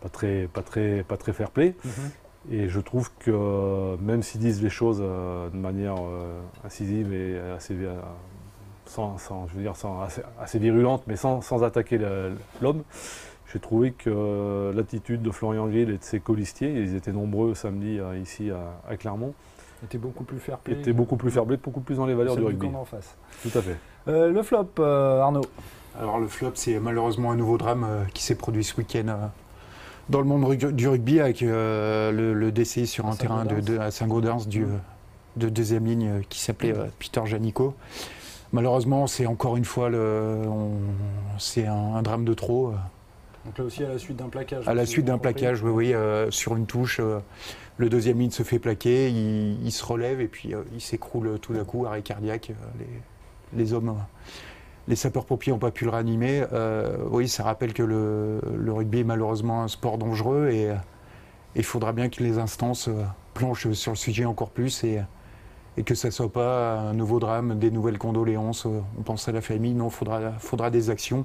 pas 0.00 0.08
très, 0.08 0.46
pas 0.46 0.62
très, 0.62 1.02
pas 1.02 1.16
très 1.16 1.32
fair 1.32 1.50
play. 1.50 1.74
Mhm. 1.84 2.52
Et 2.52 2.68
je 2.68 2.78
trouve 2.78 3.10
que 3.18 3.96
même 3.96 4.22
s'ils 4.22 4.40
disent 4.40 4.62
les 4.62 4.70
choses 4.70 5.00
euh, 5.02 5.50
de 5.50 5.56
manière 5.56 5.96
euh, 5.98 6.40
incisive 6.64 7.12
et 7.12 7.38
assez, 7.56 7.74
sans, 8.88 9.18
je 9.48 9.54
veux 9.54 9.62
dire, 9.62 9.74
assez, 10.40 10.58
virulente, 10.58 11.02
mais 11.06 11.16
sans, 11.16 11.62
attaquer 11.62 12.00
l'homme, 12.60 12.82
j'ai 13.52 13.58
trouvé 13.58 13.92
que 13.92 14.72
l'attitude 14.74 15.22
de 15.22 15.30
Florian 15.30 15.66
Grill 15.68 15.90
et 15.90 15.98
de 15.98 16.02
ses 16.02 16.20
colistiers, 16.20 16.72
ils 16.72 16.94
étaient 16.96 17.12
nombreux 17.12 17.54
samedi 17.54 17.98
euh, 17.98 18.18
ici 18.18 18.50
à, 18.50 18.96
Clermont, 18.96 19.34
était 19.84 19.98
beaucoup 19.98 20.24
plus 20.24 20.38
fair 20.38 20.58
play. 20.58 20.74
Était 20.74 20.92
beaucoup 20.92 21.16
plus 21.16 21.30
fair 21.30 21.44
play, 21.44 21.56
beaucoup 21.56 21.80
plus 21.80 21.96
dans 21.96 22.06
les 22.06 22.14
valeurs 22.14 22.36
du 22.36 22.42
rugby. 22.42 22.66
En 22.74 22.84
face. 22.84 23.16
Tout 23.42 23.56
à 23.56 23.62
fait. 23.62 23.76
le 24.06 24.42
flop, 24.42 24.82
Arnaud. 24.82 25.44
Alors 25.98 26.18
le 26.18 26.28
flop, 26.28 26.52
c'est 26.54 26.78
malheureusement 26.78 27.30
un 27.32 27.36
nouveau 27.36 27.58
drame 27.58 28.06
qui 28.12 28.22
s'est 28.22 28.34
produit 28.34 28.64
ce 28.64 28.76
week-end 28.76 29.30
dans 30.08 30.20
le 30.20 30.26
monde 30.26 30.54
du 30.54 30.88
rugby 30.88 31.20
avec 31.20 31.42
euh, 31.42 32.34
le, 32.34 32.52
décès 32.52 32.86
sur 32.86 33.06
un 33.06 33.16
terrain 33.16 33.44
de, 33.44 33.78
à 33.78 33.90
Saint-Gaudens 33.90 34.46
du, 34.46 34.64
mmh. 34.64 34.80
de 35.36 35.48
deuxième 35.48 35.84
ligne 35.84 36.08
euh, 36.08 36.20
qui 36.28 36.40
s'appelait 36.40 36.76
euh, 36.76 36.86
Peter 36.98 37.20
Janico. 37.26 37.74
Malheureusement, 38.52 39.06
c'est 39.06 39.26
encore 39.26 39.56
une 39.56 39.64
fois 39.64 39.90
c'est 41.38 41.66
un, 41.66 42.02
drame 42.02 42.24
de 42.24 42.34
trop. 42.34 42.72
Donc 43.44 43.58
là 43.58 43.64
aussi 43.64 43.84
à 43.84 43.88
la 43.88 43.98
suite 43.98 44.16
d'un 44.16 44.28
plaquage. 44.28 44.66
À 44.66 44.74
la 44.74 44.86
suite 44.86 45.04
d'un 45.04 45.18
plaquage, 45.18 45.62
oui, 45.62 45.92
oui 45.92 45.94
sur 46.30 46.56
une 46.56 46.66
touche. 46.66 47.00
le 47.76 47.88
deuxième 47.88 48.18
ligne 48.18 48.30
se 48.30 48.42
fait 48.42 48.58
plaquer, 48.58 49.10
il, 49.10 49.70
se 49.70 49.84
relève 49.84 50.20
et 50.20 50.28
puis 50.28 50.54
il 50.72 50.80
s'écroule 50.80 51.38
tout 51.40 51.52
d'un 51.52 51.64
coup, 51.64 51.84
arrêt 51.86 52.02
cardiaque. 52.02 52.52
Les, 52.78 53.58
les 53.58 53.72
hommes 53.72 53.94
les 54.88 54.96
sapeurs-pompiers 54.96 55.52
n'ont 55.52 55.58
pas 55.58 55.70
pu 55.70 55.84
le 55.84 55.90
ranimer. 55.90 56.44
Euh, 56.52 56.96
oui, 57.10 57.28
ça 57.28 57.44
rappelle 57.44 57.74
que 57.74 57.82
le, 57.82 58.40
rugby 58.72 59.00
est 59.00 59.04
malheureusement 59.04 59.62
un 59.62 59.68
sport 59.68 59.98
dangereux 59.98 60.48
et 60.50 60.72
il 61.54 61.64
faudra 61.64 61.92
bien 61.92 62.08
que 62.08 62.22
les 62.22 62.38
instances 62.38 62.88
euh, 62.88 63.04
planchent 63.34 63.70
sur 63.72 63.92
le 63.92 63.96
sujet 63.96 64.24
encore 64.24 64.50
plus 64.50 64.82
et, 64.84 65.00
que 65.84 65.94
ça 65.94 66.08
ne 66.08 66.12
soit 66.12 66.32
pas 66.32 66.78
un 66.78 66.94
nouveau 66.94 67.18
drame, 67.18 67.58
des 67.58 67.70
nouvelles 67.70 67.98
condoléances. 67.98 68.66
On 68.66 69.02
pense 69.02 69.28
à 69.28 69.32
la 69.32 69.40
famille, 69.40 69.74
non, 69.74 69.88
il 69.88 69.92
faudra, 69.92 70.32
faudra 70.38 70.70
des 70.70 70.90
actions. 70.90 71.24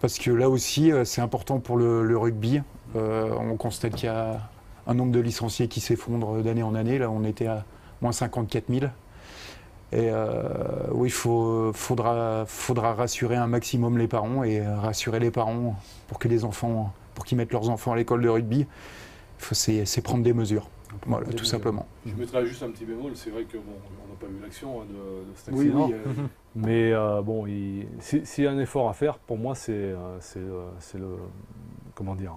Parce 0.00 0.18
que 0.18 0.30
là 0.30 0.48
aussi, 0.48 0.92
euh, 0.92 1.04
c'est 1.04 1.20
important 1.20 1.58
pour 1.58 1.76
le, 1.76 2.16
rugby. 2.16 2.60
on 2.94 3.56
constate 3.56 3.94
qu'il 3.94 4.06
y 4.06 4.12
a 4.12 4.40
un 4.86 4.94
nombre 4.94 5.12
de 5.12 5.20
licenciés 5.20 5.68
qui 5.68 5.80
s'effondre 5.80 6.42
d'année 6.42 6.62
en 6.62 6.74
année. 6.74 6.98
Là, 6.98 7.10
on 7.10 7.24
était 7.24 7.46
à 7.46 7.64
moins 8.00 8.12
54 8.12 8.64
000. 8.68 8.86
Et 9.90 10.10
euh, 10.10 10.42
oui, 10.92 11.08
il 11.08 11.72
faudra, 11.72 12.44
faudra 12.46 12.94
rassurer 12.94 13.36
un 13.36 13.46
maximum 13.46 13.96
les 13.96 14.08
parents 14.08 14.44
et 14.44 14.60
rassurer 14.60 15.18
les 15.18 15.30
parents 15.30 15.76
pour 16.08 16.18
que 16.18 16.28
les 16.28 16.44
enfants, 16.44 16.92
pour 17.14 17.24
qu'ils 17.24 17.38
mettent 17.38 17.52
leurs 17.52 17.70
enfants 17.70 17.92
à 17.92 17.96
l'école 17.96 18.22
de 18.22 18.28
rugby. 18.28 18.66
C'est 19.52 20.02
prendre 20.02 20.22
des 20.22 20.32
mesures. 20.32 20.68
Voilà, 21.06 21.26
tout 21.26 21.44
simplement. 21.44 21.86
Je 22.06 22.14
mettrai 22.14 22.46
juste 22.46 22.62
un 22.62 22.70
petit 22.70 22.84
bémol, 22.84 23.12
c'est 23.14 23.30
vrai 23.30 23.44
qu'on 23.44 23.58
n'a 23.58 24.16
pas 24.20 24.26
vu 24.26 24.38
l'action 24.42 24.82
hein, 24.82 24.86
de, 24.88 25.36
cet 25.36 25.54
accident. 25.54 25.86
Oui, 25.86 25.94
oui, 25.94 26.12
euh, 26.20 26.26
mais 26.54 26.92
euh, 26.92 27.22
bon, 27.22 27.46
s'il 28.00 28.44
y 28.44 28.46
a 28.46 28.50
un 28.50 28.58
effort 28.58 28.88
à 28.88 28.92
faire, 28.92 29.18
pour 29.18 29.38
moi, 29.38 29.54
c'est 29.54 29.94
le, 29.94 31.16
comment 31.94 32.14
dire, 32.14 32.34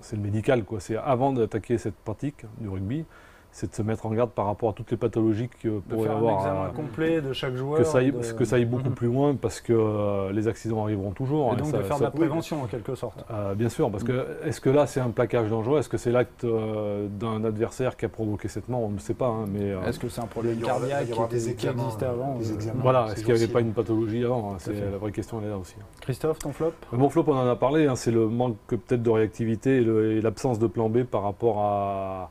c'est 0.00 0.16
le 0.16 0.22
médical. 0.22 0.64
C'est 0.78 0.96
avant 0.96 1.32
d'attaquer 1.32 1.78
cette 1.78 1.96
pratique 1.96 2.44
du 2.60 2.68
rugby, 2.68 3.04
c'est 3.52 3.70
de 3.70 3.74
se 3.74 3.82
mettre 3.82 4.06
en 4.06 4.10
garde 4.10 4.30
par 4.30 4.46
rapport 4.46 4.70
à 4.70 4.72
toutes 4.72 4.90
les 4.90 4.96
pathologies 4.96 5.50
que 5.62 5.78
pourrait 5.80 6.08
avoir. 6.08 6.36
Un 6.36 6.38
examen 6.38 6.68
complet 6.70 7.20
de 7.20 7.34
chaque 7.34 7.54
joueur. 7.54 7.78
Que 7.78 7.84
ça 7.84 7.98
aille, 7.98 8.12
que 8.36 8.44
ça 8.46 8.56
aille 8.56 8.64
beaucoup 8.64 8.88
mhm. 8.88 8.94
plus 8.94 9.08
loin 9.08 9.34
parce 9.34 9.60
que 9.60 9.74
euh, 9.74 10.32
les 10.32 10.48
accidents 10.48 10.82
arriveront 10.82 11.10
toujours. 11.10 11.48
Et 11.48 11.50
hein, 11.50 11.56
donc 11.56 11.72
de 11.72 11.82
faire 11.82 11.98
de 11.98 12.04
la 12.04 12.10
prévention 12.10 12.62
en 12.62 12.66
quelque 12.66 12.94
sorte. 12.94 13.24
Euh, 13.30 13.54
bien 13.54 13.68
sûr, 13.68 13.90
parce 13.90 14.04
que 14.04 14.12
mhm. 14.12 14.48
est-ce 14.48 14.60
que 14.60 14.70
là 14.70 14.86
c'est 14.86 15.00
un 15.00 15.10
plaquage 15.10 15.50
dangereux? 15.50 15.78
Est-ce 15.78 15.90
que 15.90 15.98
c'est 15.98 16.10
l'acte 16.10 16.44
euh, 16.44 17.06
d'un 17.08 17.44
adversaire 17.44 17.96
qui 17.98 18.06
a 18.06 18.08
provoqué 18.08 18.48
cette 18.48 18.70
mort? 18.70 18.80
On 18.80 18.88
ne 18.88 18.98
sait 18.98 19.14
pas. 19.14 19.28
Hein, 19.28 19.44
mais 19.52 19.74
est-ce 19.86 19.98
que 19.98 20.08
c'est 20.08 20.22
un 20.22 20.26
problème 20.26 20.58
cardiaque 20.58 21.08
qui, 21.28 21.36
existait 21.66 22.06
avant 22.06 22.38
Voilà, 22.76 23.08
est-ce 23.12 23.22
qu'il 23.22 23.34
n'y 23.34 23.42
avait 23.42 23.52
pas 23.52 23.60
une 23.60 23.72
pathologie 23.74 24.24
avant 24.24 24.54
hein, 24.54 24.56
C'est 24.58 24.72
la 24.72 24.96
vraie 24.96 25.12
question, 25.12 25.38
elle 25.40 25.48
est 25.48 25.50
là 25.50 25.58
aussi. 25.58 25.74
Christophe, 26.00 26.38
ton 26.38 26.52
flop? 26.52 26.72
Mon 26.92 27.10
flop, 27.10 27.24
on 27.26 27.36
en 27.36 27.46
a 27.46 27.56
parlé. 27.56 27.86
c'est 27.96 28.10
le 28.10 28.28
manque 28.28 28.56
peut-être 28.66 29.02
de 29.02 29.10
réactivité 29.10 29.76
et 29.76 30.20
l'absence 30.22 30.58
de 30.58 30.66
plan 30.66 30.88
B 30.88 31.02
par 31.02 31.22
rapport 31.22 31.60
à 31.60 32.30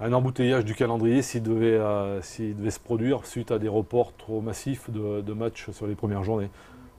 un 0.00 0.12
embouteillage 0.12 0.64
du 0.64 0.74
calendrier 0.74 1.22
s'il 1.22 1.42
devait, 1.42 1.76
euh, 1.78 2.20
devait, 2.38 2.70
se 2.70 2.80
produire 2.80 3.26
suite 3.26 3.50
à 3.50 3.58
des 3.58 3.68
reports 3.68 4.12
trop 4.16 4.40
massifs 4.40 4.90
de, 4.90 5.32
matchs 5.32 5.70
sur 5.70 5.86
les 5.86 5.94
premières 5.94 6.24
journées. 6.24 6.50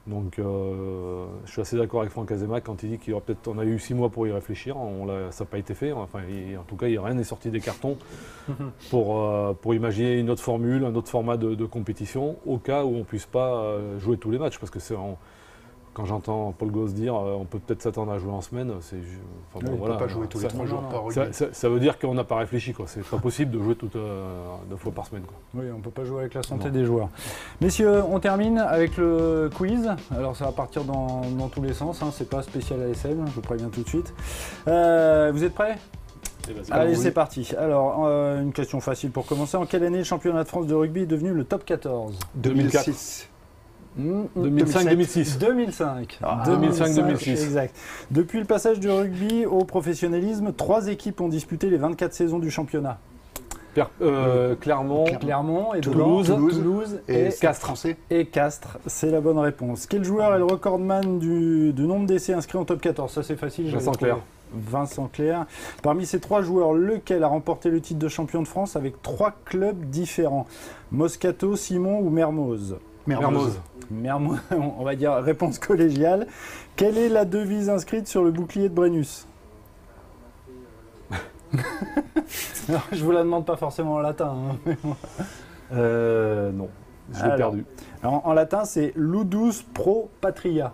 Donc 0.08 0.40
euh, 0.40 1.26
je 1.46 1.52
suis 1.52 1.62
assez 1.62 1.78
d'accord 1.78 2.02
avec 2.02 2.12
Franck 2.12 2.32
Azema 2.32 2.60
quand 2.60 2.82
il 2.82 2.92
dit 2.92 2.98
qu'il 2.98 3.14
peut-être 3.14 3.48
on 3.48 3.60
a 3.60 3.66
eu 3.66 3.78
six 3.78 3.94
mois 3.94 4.10
pour 4.10 4.26
y 4.26 4.32
réfléchir, 4.32 4.76
on 4.76 5.08
ça 5.32 5.44
n'a 5.44 5.50
pas 5.50 5.60
été 5.60 5.76
fait. 5.76 5.92
Enfin, 5.92 6.22
en 6.60 6.64
tout 6.64 6.76
cas, 6.76 6.88
il 6.88 6.98
rien 7.00 7.14
n'est 7.14 7.24
sorti 7.24 7.50
des 7.50 7.60
cartons 7.60 7.98
pour, 8.90 9.20
euh, 9.20 9.54
pour 9.54 9.76
imaginer 9.76 10.18
une 10.18 10.30
autre 10.30 10.42
formule, 10.42 10.86
un 10.86 10.96
autre 10.96 11.10
format 11.10 11.38
de, 11.38 11.54
de 11.54 11.66
compétition, 11.66 12.38
au 12.46 12.58
cas 12.58 12.84
où 12.84 12.96
on 12.96 13.00
ne 13.00 13.04
puisse 13.04 13.28
pas 13.28 13.78
jouer 14.00 14.18
tous 14.18 14.32
les 14.32 14.40
matchs, 14.40 14.58
parce 14.58 14.72
que 14.72 14.80
c'est 14.80 14.96
quand 15.94 16.06
j'entends 16.06 16.54
Paul 16.58 16.72
Goss 16.72 16.94
dire 16.94 17.16
euh, 17.16 17.34
on 17.34 17.46
peut 17.46 17.60
peut-être 17.60 17.82
s'attendre 17.82 18.12
à 18.12 18.18
jouer 18.18 18.32
en 18.32 18.42
semaine, 18.42 18.72
c'est. 18.82 18.98
Enfin, 19.54 19.66
on 19.68 19.72
ne 19.72 19.92
peut 19.92 19.98
pas 19.98 20.08
jouer 20.08 20.28
tous 20.28 20.40
les 20.40 20.48
trois 20.48 20.66
jours 20.66 20.82
par 20.84 21.12
ça, 21.12 21.52
ça, 21.52 21.70
veut 21.70 21.80
dire 21.80 22.00
qu'on 22.00 22.14
n'a 22.14 22.24
pas 22.24 22.38
réfléchi. 22.38 22.74
Ce 22.88 23.00
n'est 23.00 23.06
pas 23.06 23.18
possible 23.18 23.52
de 23.52 23.62
jouer 23.62 23.76
toute, 23.76 23.96
euh, 23.96 24.56
deux 24.70 24.78
fois 24.78 24.92
par 24.92 25.06
semaine. 25.06 25.24
Quoi. 25.24 25.36
Oui, 25.56 25.66
on 25.74 25.78
ne 25.78 25.84
peut 25.84 25.92
pas 25.92 26.06
jouer 26.06 26.22
avec 26.22 26.34
la 26.34 26.44
santé 26.44 26.70
des 26.72 26.86
joueurs. 26.86 27.10
Messieurs, 27.60 28.04
on 28.10 28.20
termine 28.20 28.58
avec 28.58 28.98
le 28.98 29.50
quiz. 29.54 29.90
Alors 30.16 30.36
ça 30.36 30.46
va 30.46 30.52
partir 30.52 30.84
dans, 30.84 31.22
tous 31.50 31.62
les 31.62 31.74
sens. 31.74 32.02
Hein. 32.02 32.10
C'est 32.14 32.30
pas 32.30 32.42
spécial 32.42 32.82
ASM, 32.82 33.26
je 33.28 33.32
vous 33.32 33.42
préviens 33.42 33.70
tout 33.70 33.84
de 33.84 33.90
suite. 33.90 34.14
Euh, 34.68 35.32
vous 35.34 35.44
êtes 35.44 35.54
prêts? 35.54 35.78
Eh 36.50 36.54
ben, 36.54 36.64
Allez, 36.72 36.96
c'est 36.96 37.12
parti. 37.12 37.54
Alors, 37.58 38.06
une 38.08 38.54
question 38.54 38.80
facile 38.80 39.12
pour 39.12 39.26
commencer. 39.26 39.58
En 39.58 39.66
quelle 39.66 39.84
année 39.84 40.00
le 40.00 40.04
championnat 40.04 40.44
de 40.44 40.48
France 40.48 40.68
de 40.68 40.74
rugby 40.74 41.02
est 41.02 41.06
devenu 41.06 41.34
le 41.34 41.44
top 41.44 41.66
14 41.66 42.18
2006. 42.36 43.30
2005-2006. 44.00 45.38
2005. 45.38 46.20
2005-2006. 46.22 47.30
Exact. 47.30 47.76
Depuis 48.10 48.40
le 48.40 48.46
passage 48.46 48.80
du 48.80 48.90
rugby 48.90 49.46
au 49.46 49.64
professionnalisme, 49.66 50.54
trois 50.54 50.88
équipes 50.88 51.22
ont 51.22 51.30
disputé 51.30 51.70
les 51.70 51.78
24 51.78 52.14
saisons 52.14 52.40
du 52.40 52.52
championnat. 52.52 53.00
Euh, 54.02 54.56
Clermont, 54.56 55.06
Clermont 55.20 55.74
et 55.74 55.80
Toulouse, 55.80 56.28
Toulouse, 56.28 57.00
et, 57.08 57.30
Castres. 57.40 57.74
Et 58.10 58.26
Castres, 58.26 58.78
c'est 58.86 59.10
la 59.10 59.22
bonne 59.22 59.40
réponse. 59.40 59.86
Quel 59.86 60.04
joueur 60.04 60.34
est 60.36 60.40
le 60.40 60.46
recordman 60.46 61.20
du, 61.20 61.72
du 61.72 61.84
nombre 61.84 62.06
d'essais 62.06 62.34
inscrits 62.34 62.58
en 62.58 62.66
top 62.66 62.82
14 62.82 63.12
Ça 63.12 63.24
c'est 63.24 63.38
facile. 63.38 63.72
Vincent 63.72 63.94
Clair. 63.94 64.18
Vincent 64.54 65.08
Clair. 65.08 65.46
Parmi 65.82 66.06
ces 66.06 66.20
trois 66.20 66.42
joueurs, 66.42 66.74
lequel 66.74 67.24
a 67.24 67.28
remporté 67.28 67.70
le 67.70 67.80
titre 67.80 68.00
de 68.00 68.10
champion 68.10 68.42
de 68.42 68.48
France 68.48 68.76
avec 68.76 69.02
trois 69.02 69.34
clubs 69.46 69.86
différents? 69.86 70.48
Moscato, 70.92 71.56
Simon 71.56 72.00
ou 72.00 72.10
Mermoz? 72.10 72.76
Mermoz. 73.08 73.60
Mermoz. 73.90 74.40
on 74.52 74.84
va 74.84 74.96
dire 74.96 75.14
réponse 75.16 75.60
collégiale. 75.60 76.28
Quelle 76.76 76.98
est 76.98 77.10
la 77.10 77.26
devise 77.26 77.70
inscrite 77.70 78.08
sur 78.08 78.24
le 78.24 78.32
bouclier 78.32 78.70
de 78.70 78.74
Brennus? 78.74 79.28
Je 82.92 83.04
vous 83.04 83.12
la 83.12 83.24
demande 83.24 83.46
pas 83.46 83.58
forcément 83.58 83.96
en 83.96 84.00
latin. 84.00 84.36
Hein, 84.66 84.96
euh, 85.74 86.52
non, 86.52 86.70
je 87.12 87.26
l'ai 87.26 87.36
perdu. 87.36 87.66
en 88.04 88.34
latin, 88.34 88.66
c'est 88.66 88.94
Ludus 88.96 89.64
pro 89.74 90.10
patria. 90.22 90.72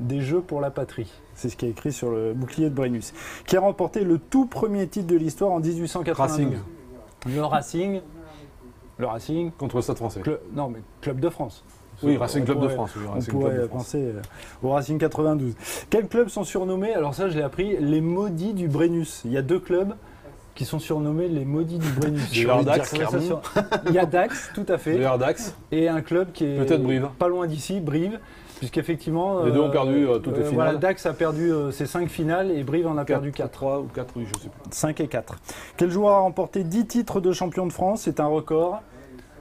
des 0.00 0.20
Jeux 0.20 0.40
pour 0.40 0.60
la 0.60 0.70
patrie. 0.70 1.12
C'est 1.34 1.50
ce 1.50 1.56
qui 1.56 1.66
est 1.66 1.70
écrit 1.70 1.92
sur 1.92 2.10
le 2.10 2.34
bouclier 2.34 2.70
de 2.70 2.74
Brennus. 2.74 3.12
Qui 3.46 3.56
a 3.56 3.60
remporté 3.60 4.04
le 4.04 4.18
tout 4.18 4.46
premier 4.46 4.88
titre 4.88 5.06
de 5.06 5.16
l'histoire 5.16 5.52
en 5.52 5.60
1892. 5.60 6.18
Racing. 6.18 6.58
Le 7.26 7.44
Racing. 7.44 8.00
Le 8.98 9.06
Racing. 9.06 9.50
Contre 9.52 9.76
le 9.76 9.82
Stade 9.82 9.96
français. 9.96 10.20
Cl- 10.20 10.38
non, 10.52 10.68
mais 10.68 10.80
Club 11.00 11.20
de 11.20 11.28
France. 11.28 11.64
Oui, 12.02 12.16
Racing 12.16 12.44
Club 12.44 12.60
de 12.60 12.68
France. 12.68 12.92
On 13.08 13.12
Racing 13.12 13.32
pourrait 13.32 13.50
Club 13.50 13.62
de 13.62 13.68
France. 13.68 13.82
penser 13.84 13.98
euh, 14.14 14.20
au 14.62 14.70
Racing 14.70 14.98
92. 14.98 15.54
Quels 15.90 16.06
clubs 16.06 16.28
sont 16.28 16.44
surnommés 16.44 16.94
Alors 16.94 17.14
ça, 17.14 17.28
je 17.28 17.36
l'ai 17.36 17.42
appris, 17.42 17.76
les 17.80 18.00
maudits 18.00 18.54
du 18.54 18.68
Brennus? 18.68 19.22
Il 19.24 19.32
y 19.32 19.36
a 19.36 19.42
deux 19.42 19.58
clubs 19.58 19.94
qui 20.54 20.64
sont 20.64 20.78
surnommés 20.78 21.28
les 21.28 21.44
maudits 21.44 21.78
du 21.78 21.88
Brennus. 21.90 22.30
Dire 22.30 22.54
Trouvez 22.84 23.04
ça 23.06 23.20
sur- 23.20 23.42
Il 23.86 23.92
y 23.94 23.98
a 23.98 24.06
Dax, 24.06 24.50
tout 24.54 24.66
à 24.68 24.78
fait, 24.78 24.98
Dax. 25.18 25.54
et 25.72 25.88
un 25.88 26.00
club 26.00 26.32
qui 26.32 26.44
est 26.44 26.56
Peut-être 26.58 26.82
Brive. 26.82 27.08
pas 27.18 27.28
loin 27.28 27.46
d'ici, 27.46 27.80
Brive, 27.80 28.18
puisqu'effectivement... 28.58 29.42
Les 29.44 29.52
deux 29.52 29.60
ont 29.60 29.70
perdu, 29.70 30.06
euh, 30.06 30.18
toutes 30.18 30.36
les 30.36 30.44
finales. 30.44 30.54
Voilà, 30.54 30.74
Dax 30.74 31.06
a 31.06 31.12
perdu 31.12 31.50
euh, 31.52 31.70
ses 31.70 31.86
5 31.86 32.08
finales 32.08 32.50
et 32.50 32.62
Brive 32.64 32.86
en 32.86 32.96
a 32.98 33.04
perdu 33.04 33.32
4. 33.32 33.50
3 33.50 33.78
ou 33.80 33.88
4, 33.94 34.14
oui, 34.16 34.26
je 34.26 34.34
sais 34.40 34.48
plus. 34.48 34.60
5 34.70 35.00
et 35.00 35.08
4. 35.08 35.36
Quel 35.76 35.90
joueur 35.90 36.14
a 36.14 36.18
remporté 36.20 36.64
10 36.64 36.86
titres 36.86 37.20
de 37.20 37.32
champion 37.32 37.66
de 37.66 37.72
France? 37.72 38.02
C'est 38.02 38.20
un 38.20 38.26
record. 38.26 38.80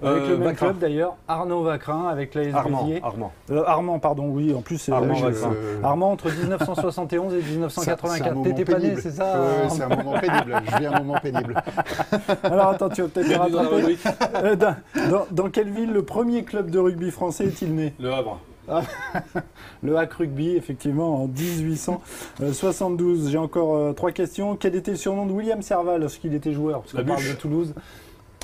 Avec 0.04 0.22
Euh, 0.26 0.28
le 0.30 0.38
même 0.38 0.48
Vacrin. 0.50 0.66
club 0.68 0.78
d'ailleurs, 0.78 1.16
Arnaud 1.28 1.64
Vacrin 1.64 2.06
avec 2.08 2.36
l'AS 2.36 2.54
Armand. 2.54 2.88
Armand. 3.02 3.32
Euh, 3.50 3.64
Armand, 3.66 3.98
pardon, 3.98 4.28
oui, 4.30 4.54
en 4.54 4.62
plus 4.62 4.78
c'est 4.78 4.92
Armand. 4.92 5.16
Euh, 5.24 5.82
Armand 5.84 6.12
entre 6.12 6.30
1971 6.30 7.34
et 7.34 7.42
c'est 7.42 7.48
un 7.48 7.52
1984. 7.54 8.32
moment 8.36 8.44
T'étais 8.44 8.64
pas 8.64 8.74
né, 8.78 8.80
pénible. 8.90 9.02
c'est 9.02 9.10
ça 9.10 9.34
c'est 9.70 9.82
un 9.82 9.90
moment 9.90 10.20
pénible. 10.20 10.56
Je 10.72 10.78
vis 10.78 10.86
un 10.86 11.00
moment 11.00 11.18
pénible. 11.20 11.56
Alors 12.44 12.68
attends, 12.68 12.90
tu 12.90 13.02
vas 13.02 13.08
peut-être 13.08 13.28
me 13.28 13.34
la 13.34 13.40
rattraper. 13.40 13.98
Euh, 14.36 14.56
dans- 14.56 15.26
dans 15.32 15.50
quelle 15.50 15.72
ville 15.72 15.92
le 15.92 16.04
premier 16.04 16.44
club 16.44 16.70
de 16.70 16.78
rugby 16.78 17.10
français 17.10 17.46
est-il 17.46 17.74
né? 17.74 17.96
Le 18.00 18.14
Havre. 18.14 18.40
Le 19.84 19.98
Hack 19.98 20.14
Rugby, 20.14 20.56
effectivement, 20.56 21.24
en 21.24 21.28
1872. 21.28 23.30
J'ai 23.30 23.38
encore 23.38 23.76
euh, 23.76 23.94
trois 23.94 24.12
questions. 24.12 24.56
Quel 24.56 24.76
était 24.76 24.92
le 24.92 24.98
surnom 24.98 25.26
de 25.26 25.32
William 25.32 25.62
Serval 25.62 26.02
lorsqu'il 26.02 26.34
était 26.34 26.54
joueur? 26.54 26.82
Parce 26.82 26.94
La 26.94 27.02
qu'on 27.04 27.10
parle 27.10 27.24
de 27.24 27.34
Toulouse. 27.34 27.74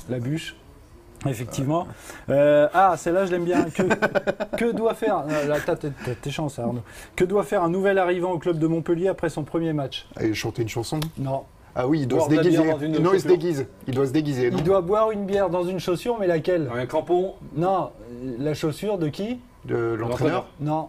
La 0.08 0.18
bûche. 0.18 0.56
Effectivement. 1.26 1.86
Euh, 2.28 2.68
ah, 2.74 2.96
celle-là, 2.98 3.24
je 3.24 3.30
l'aime 3.32 3.44
bien. 3.44 3.64
Que, 3.70 3.82
que 4.58 4.72
doit 4.72 4.92
faire. 4.94 5.24
euh, 5.28 5.46
Là, 5.48 5.56
t'as 5.64 5.76
tes 5.76 6.30
chances, 6.30 6.58
Arnaud. 6.58 6.82
Que 7.16 7.24
doit 7.24 7.44
faire 7.44 7.62
un 7.62 7.70
nouvel 7.70 7.98
arrivant 7.98 8.32
au 8.32 8.38
club 8.38 8.58
de 8.58 8.66
Montpellier 8.66 9.08
après 9.08 9.30
son 9.30 9.42
premier 9.42 9.72
match? 9.72 10.06
Allez, 10.16 10.34
chanter 10.34 10.62
une 10.62 10.68
chanson? 10.68 11.00
Non. 11.18 11.44
Ah 11.74 11.88
oui, 11.88 12.00
il 12.02 12.08
doit 12.08 12.28
Boire 12.28 12.30
se 12.30 12.36
déguiser. 12.36 12.98
Non, 13.00 13.14
il 13.14 13.20
se 13.20 13.26
déguise. 13.26 13.66
Il 13.88 13.94
doit 13.94 14.06
se 14.06 14.12
déguiser. 14.12 14.50
non? 14.50 14.58
Il 14.58 14.64
doit 14.64 14.82
boire 14.82 15.10
une 15.12 15.24
bière 15.24 15.48
dans 15.50 15.64
une 15.64 15.80
chaussure, 15.80 16.18
mais 16.20 16.26
laquelle? 16.26 16.70
Un 16.74 16.84
crampon. 16.86 17.34
Non. 17.56 17.90
La 18.38 18.52
chaussure 18.54 18.98
de 18.98 19.08
qui? 19.08 19.38
De 19.66 19.94
l'entraîneur. 19.94 20.46
Non. 20.60 20.88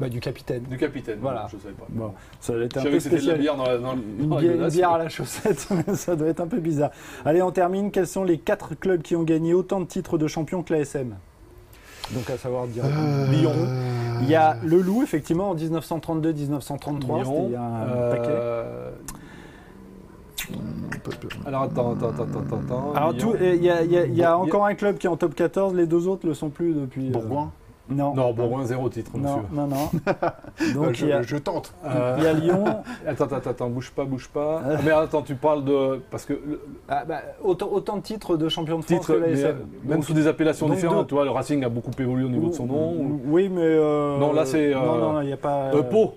Bah, 0.00 0.08
du 0.08 0.20
capitaine. 0.20 0.62
Du 0.64 0.76
capitaine. 0.78 1.18
Voilà. 1.20 1.46
Je 1.52 1.56
savais 1.58 1.74
pas. 1.74 1.86
Bon, 1.88 2.12
ça 2.40 2.54
va 2.56 2.64
être 2.64 2.74
Je 2.74 2.78
un 2.78 2.82
savais 2.82 2.90
peu 2.92 2.96
que 2.98 3.02
c'était 3.04 3.16
de 3.16 3.26
la 3.26 3.34
spécial. 3.34 3.40
bière 3.40 3.56
dans 3.56 3.64
la, 3.66 3.78
dans, 3.78 3.92
Une 3.94 4.28
dans 4.28 4.36
bière, 4.38 4.52
une 4.52 4.58
godasse. 4.58 4.74
bière 4.74 4.90
à 4.90 4.98
la 4.98 5.08
chaussette, 5.08 5.68
ça 5.94 6.16
doit 6.16 6.28
être 6.28 6.40
un 6.40 6.48
peu 6.48 6.58
bizarre. 6.58 6.90
Allez, 7.24 7.42
on 7.42 7.52
termine. 7.52 7.90
Quels 7.92 8.06
sont 8.08 8.24
les 8.24 8.38
quatre 8.38 8.74
clubs 8.74 9.02
qui 9.02 9.14
ont 9.14 9.22
gagné 9.22 9.54
autant 9.54 9.80
de 9.80 9.84
titres 9.86 10.18
de 10.18 10.26
champion 10.26 10.62
que 10.64 10.72
l'ASM 10.74 11.14
Donc, 12.12 12.28
à 12.30 12.36
savoir 12.36 12.66
dire 12.66 12.84
Euh, 12.84 13.26
Lyon. 13.30 13.52
Il 14.22 14.28
y 14.28 14.34
a 14.34 14.56
Le 14.64 14.80
Loup, 14.80 15.02
effectivement, 15.02 15.50
en 15.50 15.54
1932-1933. 15.56 15.62
Lyon. 16.32 17.24
C'était 17.24 17.44
il 17.46 17.52
y 17.52 17.56
a 17.56 17.62
un 17.62 18.10
paquet. 18.10 18.34
Alors 21.46 21.62
attends, 21.62 21.92
attends, 21.92 22.08
attends, 22.10 22.22
attends, 22.24 22.56
attends. 22.64 22.92
Alors, 22.94 23.16
tout- 23.16 23.34
il 23.40 23.62
y 23.64 23.70
a, 23.70 23.82
il 23.82 23.90
y 23.92 23.96
a- 23.98 24.04
il 24.06 24.14
y 24.14 24.22
a 24.22 24.32
Bon, 24.36 24.44
il 24.44 24.48
y 24.48 24.50
a- 24.50 24.56
encore 24.56 24.66
un 24.66 24.74
club 24.74 24.98
qui 24.98 25.06
est 25.06 25.10
en 25.10 25.16
top 25.16 25.34
14. 25.34 25.74
Les 25.74 25.86
deux 25.86 26.06
autres 26.08 26.24
ne 26.24 26.30
le 26.30 26.34
sont 26.34 26.50
plus 26.50 26.74
depuis. 26.74 27.08
euh, 27.08 27.12
Bourgoin. 27.12 27.50
Non. 27.90 28.14
Non, 28.14 28.32
Bourgoin, 28.32 28.64
zéro 28.64 28.88
titre, 28.88 29.10
Non, 29.16 29.22
monsieur. 29.22 29.42
non, 29.52 29.66
non. 29.66 29.90
Euh, 30.62 30.74
Donc, 30.74 30.94
je, 30.94 31.36
tente. 31.36 31.74
Euh, 31.84 32.14
il 32.18 32.24
y 32.24 32.26
a 32.26 32.32
Lyon. 32.32 32.64
Attends, 33.06 33.24
attends, 33.24 33.50
attends, 33.50 33.68
bouge 33.68 33.90
pas, 33.90 34.04
bouge 34.04 34.28
pas. 34.28 34.62
Ah, 34.64 34.76
mais 34.84 34.92
attends, 34.92 35.22
tu 35.22 35.34
parles 35.34 35.64
de. 35.64 36.00
Parce 36.10 36.24
que 36.24 36.34
le 36.34 36.60
Ah, 36.88 37.04
bah, 37.06 37.16
autant, 37.42 37.68
autant 37.72 37.96
de 37.96 38.02
titres 38.02 38.36
de 38.36 38.48
champion 38.48 38.78
de 38.78 38.84
France 38.84 39.00
titre, 39.00 39.14
que 39.14 39.20
mais, 39.20 39.30
l'ASM. 39.32 39.46
euh, 39.46 39.54
même 39.90 40.02
sous 40.02 40.12
des 40.14 40.26
appellations 40.28 40.66
donc 40.68 40.76
différentes, 40.76 41.00
deux. 41.00 41.06
tu 41.08 41.14
vois, 41.14 41.24
le 41.24 41.30
Racing 41.30 41.64
a 41.64 41.68
beaucoup 41.68 41.90
évolué 41.98 42.24
au 42.24 42.28
niveau 42.28 42.48
de 42.48 42.54
son 42.54 42.66
nom. 42.66 42.92
ou- 42.92 43.20
Oui, 43.26 43.48
mais. 43.48 43.60
euh, 43.62 44.18
Non, 44.18 44.32
là, 44.32 44.46
c'est, 44.46 44.72
Non, 44.72 44.80
euh, 44.94 45.00
non, 45.14 45.20
il 45.22 45.26
n'y 45.26 45.32
a 45.32 45.36
pas. 45.38 45.72
Euh, 45.74 45.82
Pau, 45.82 46.14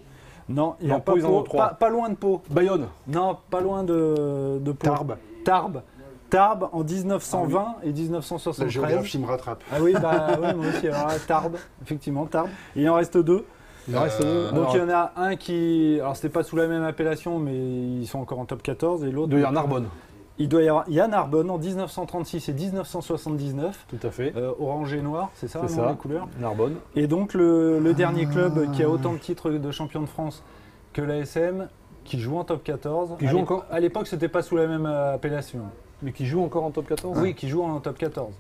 Non, 0.48 0.76
il 0.80 0.88
n'y 0.88 0.94
a 0.94 1.00
pas 1.00 1.14
Pau. 1.14 1.44
Pas, 1.44 1.70
pas 1.70 1.90
loin 1.90 2.10
de 2.10 2.16
Pau. 2.16 2.42
Bayonne. 2.50 2.88
Non, 3.08 3.38
pas 3.50 3.62
loin 3.62 3.84
de, 3.84 4.60
de 4.60 4.72
Pau. 4.72 4.86
Tarbes. 4.88 5.16
Tarbes. 5.44 5.82
Tarbes 6.30 6.70
en 6.72 6.84
1920 6.84 7.76
et 7.84 7.88
La 7.88 7.92
1973. 7.94 8.70
géographie 8.70 9.20
me 9.20 9.26
rattrape. 9.28 9.64
Ah 9.72 9.78
oui, 9.82 9.94
bah 10.02 10.28
oui, 10.42 10.48
moi 10.56 10.66
aussi. 10.68 10.88
Alors, 10.88 11.12
Tarbes, 11.28 11.58
effectivement, 11.84 12.26
Tarbes. 12.26 12.50
Il 12.76 12.90
en 12.90 12.96
reste 12.96 13.18
deux. 13.18 13.46
Il 13.88 13.96
en 13.98 14.02
reste 14.02 14.22
Euh, 14.22 14.50
deux. 14.50 14.56
Donc 14.56 14.70
Alors, 14.70 14.76
il 14.76 14.80
y 14.80 14.82
en 14.84 14.90
a 14.90 15.12
un 15.18 15.36
qui. 15.36 15.98
Alors 16.00 16.16
c'était 16.16 16.30
pas 16.30 16.44
sous 16.44 16.56
la 16.56 16.68
même 16.68 16.84
appellation, 16.84 17.38
mais 17.40 17.56
ils 17.56 18.08
sont 18.08 18.20
encore 18.20 18.40
en 18.40 18.46
top 18.46 18.64
14. 18.64 19.04
Et 19.06 19.12
l'autre. 19.12 19.30
de 19.30 19.38
Narbonne. 19.38 19.88
Il 20.38 20.50
doit 20.50 20.64
y 20.64 20.68
avoir 20.68 20.90
Yann 20.90 21.14
Arbonne 21.14 21.50
en 21.50 21.58
1936 21.58 22.50
et 22.50 22.54
1979. 22.54 23.86
Tout 23.88 24.06
à 24.06 24.12
fait. 24.12 24.34
Euh, 24.36 24.52
orange 24.60 24.94
et 24.94 25.02
noir, 25.02 25.30
c'est 25.36 25.48
ça, 25.48 25.66
ça. 25.68 25.90
les 25.90 25.96
couleurs? 25.96 26.28
Narbonne. 26.40 26.76
Et 26.96 27.08
donc 27.08 27.34
le, 27.34 27.80
le 27.80 27.94
dernier 27.94 28.26
club 28.26 28.72
qui 28.72 28.84
a 28.84 28.90
autant 28.90 29.14
de 29.14 29.18
titres 29.18 29.50
de 29.52 29.72
champion 29.72 30.02
de 30.02 30.08
France 30.08 30.44
que 30.92 31.02
l'ASM, 31.02 31.70
qui 32.04 32.20
joue 32.20 32.38
en 32.38 32.44
top 32.44 32.64
14. 32.64 33.16
Qui 33.18 33.28
À 33.28 33.30
joue 33.32 33.40
encore 33.40 33.66
À 33.72 33.80
l'époque, 33.80 34.08
c'était 34.08 34.28
pas 34.28 34.42
sous 34.42 34.58
la 34.58 34.68
même 34.68 34.86
euh, 34.86 35.16
appellation. 35.16 35.62
Mais 36.02 36.12
qui 36.12 36.26
joue 36.26 36.42
encore 36.44 36.64
en 36.66 36.72
top 36.72 36.88
14 36.88 37.18
Oui, 37.20 37.34
qui 37.34 37.48
joue 37.48 37.64
en 37.64 37.80
top 37.80 37.98
14. 37.98 38.34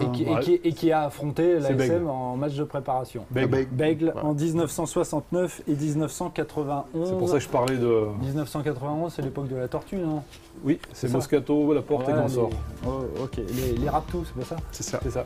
Et 0.00 0.06
qui, 0.12 0.22
et 0.24 0.28
Ouais. 0.30 0.40
qui- 0.40 0.54
et 0.64 0.72
qui 0.72 0.90
a 0.92 1.02
affronté 1.04 1.58
l'ASM 1.60 2.08
en 2.08 2.36
match 2.36 2.54
de 2.54 2.64
préparation. 2.64 3.24
Bègle. 3.30 3.66
Bègle. 3.70 4.12
Ouais. 4.16 4.22
en 4.22 4.34
1969 4.34 5.62
et 5.68 5.74
1991. 5.74 6.84
C'est 7.08 7.18
pour 7.18 7.28
ça 7.28 7.34
que 7.36 7.42
je 7.44 7.48
parlais 7.48 7.76
de. 7.76 8.06
1991, 8.20 9.12
c'est 9.14 9.22
l'époque 9.22 9.48
de 9.48 9.56
la 9.56 9.68
tortue, 9.68 9.96
non? 9.96 10.22
Oui, 10.64 10.78
c'est. 10.92 11.10
Moscato, 11.12 11.72
la 11.72 11.82
porte 11.82 12.04
Voilà, 12.04 12.20
et 12.20 12.22
consort. 12.24 12.50
les- 12.50 12.88
oh, 12.88 13.22
ok, 13.24 13.36
les, 13.36 13.72
les 13.78 13.88
Raptous, 13.88 14.24
c'est 14.26 14.40
pas 14.40 14.46
ça? 14.46 14.56
C'est 14.72 14.82
ça. 14.82 15.00
C'est 15.02 15.10
ça. 15.10 15.24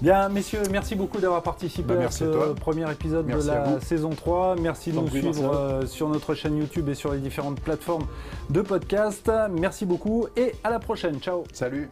Bien, 0.00 0.28
messieurs, 0.28 0.62
merci 0.70 0.94
beaucoup 0.94 1.18
d'avoir 1.18 1.42
participé 1.42 1.94
Bah, 1.94 2.04
à 2.06 2.10
ce 2.10 2.24
à 2.24 2.54
premier 2.54 2.90
épisode 2.90 3.26
Merci 3.26 3.48
de 3.48 3.52
la 3.52 3.80
saison 3.80 4.10
3. 4.10 4.56
Merci 4.60 4.92
de 4.92 4.98
nous 5.00 5.08
suivre 5.08 5.54
euh, 5.54 5.86
sur 5.86 6.08
notre 6.08 6.34
chaîne 6.34 6.56
YouTube 6.56 6.88
et 6.88 6.94
sur 6.94 7.12
les 7.12 7.18
différentes 7.20 7.60
plateformes 7.60 8.06
de 8.50 8.60
podcast. 8.62 9.30
Merci 9.52 9.86
beaucoup 9.86 10.26
et 10.36 10.52
à 10.64 10.70
la 10.70 10.78
prochaine. 10.78 11.18
Ciao 11.20 11.44
Salut. 11.52 11.88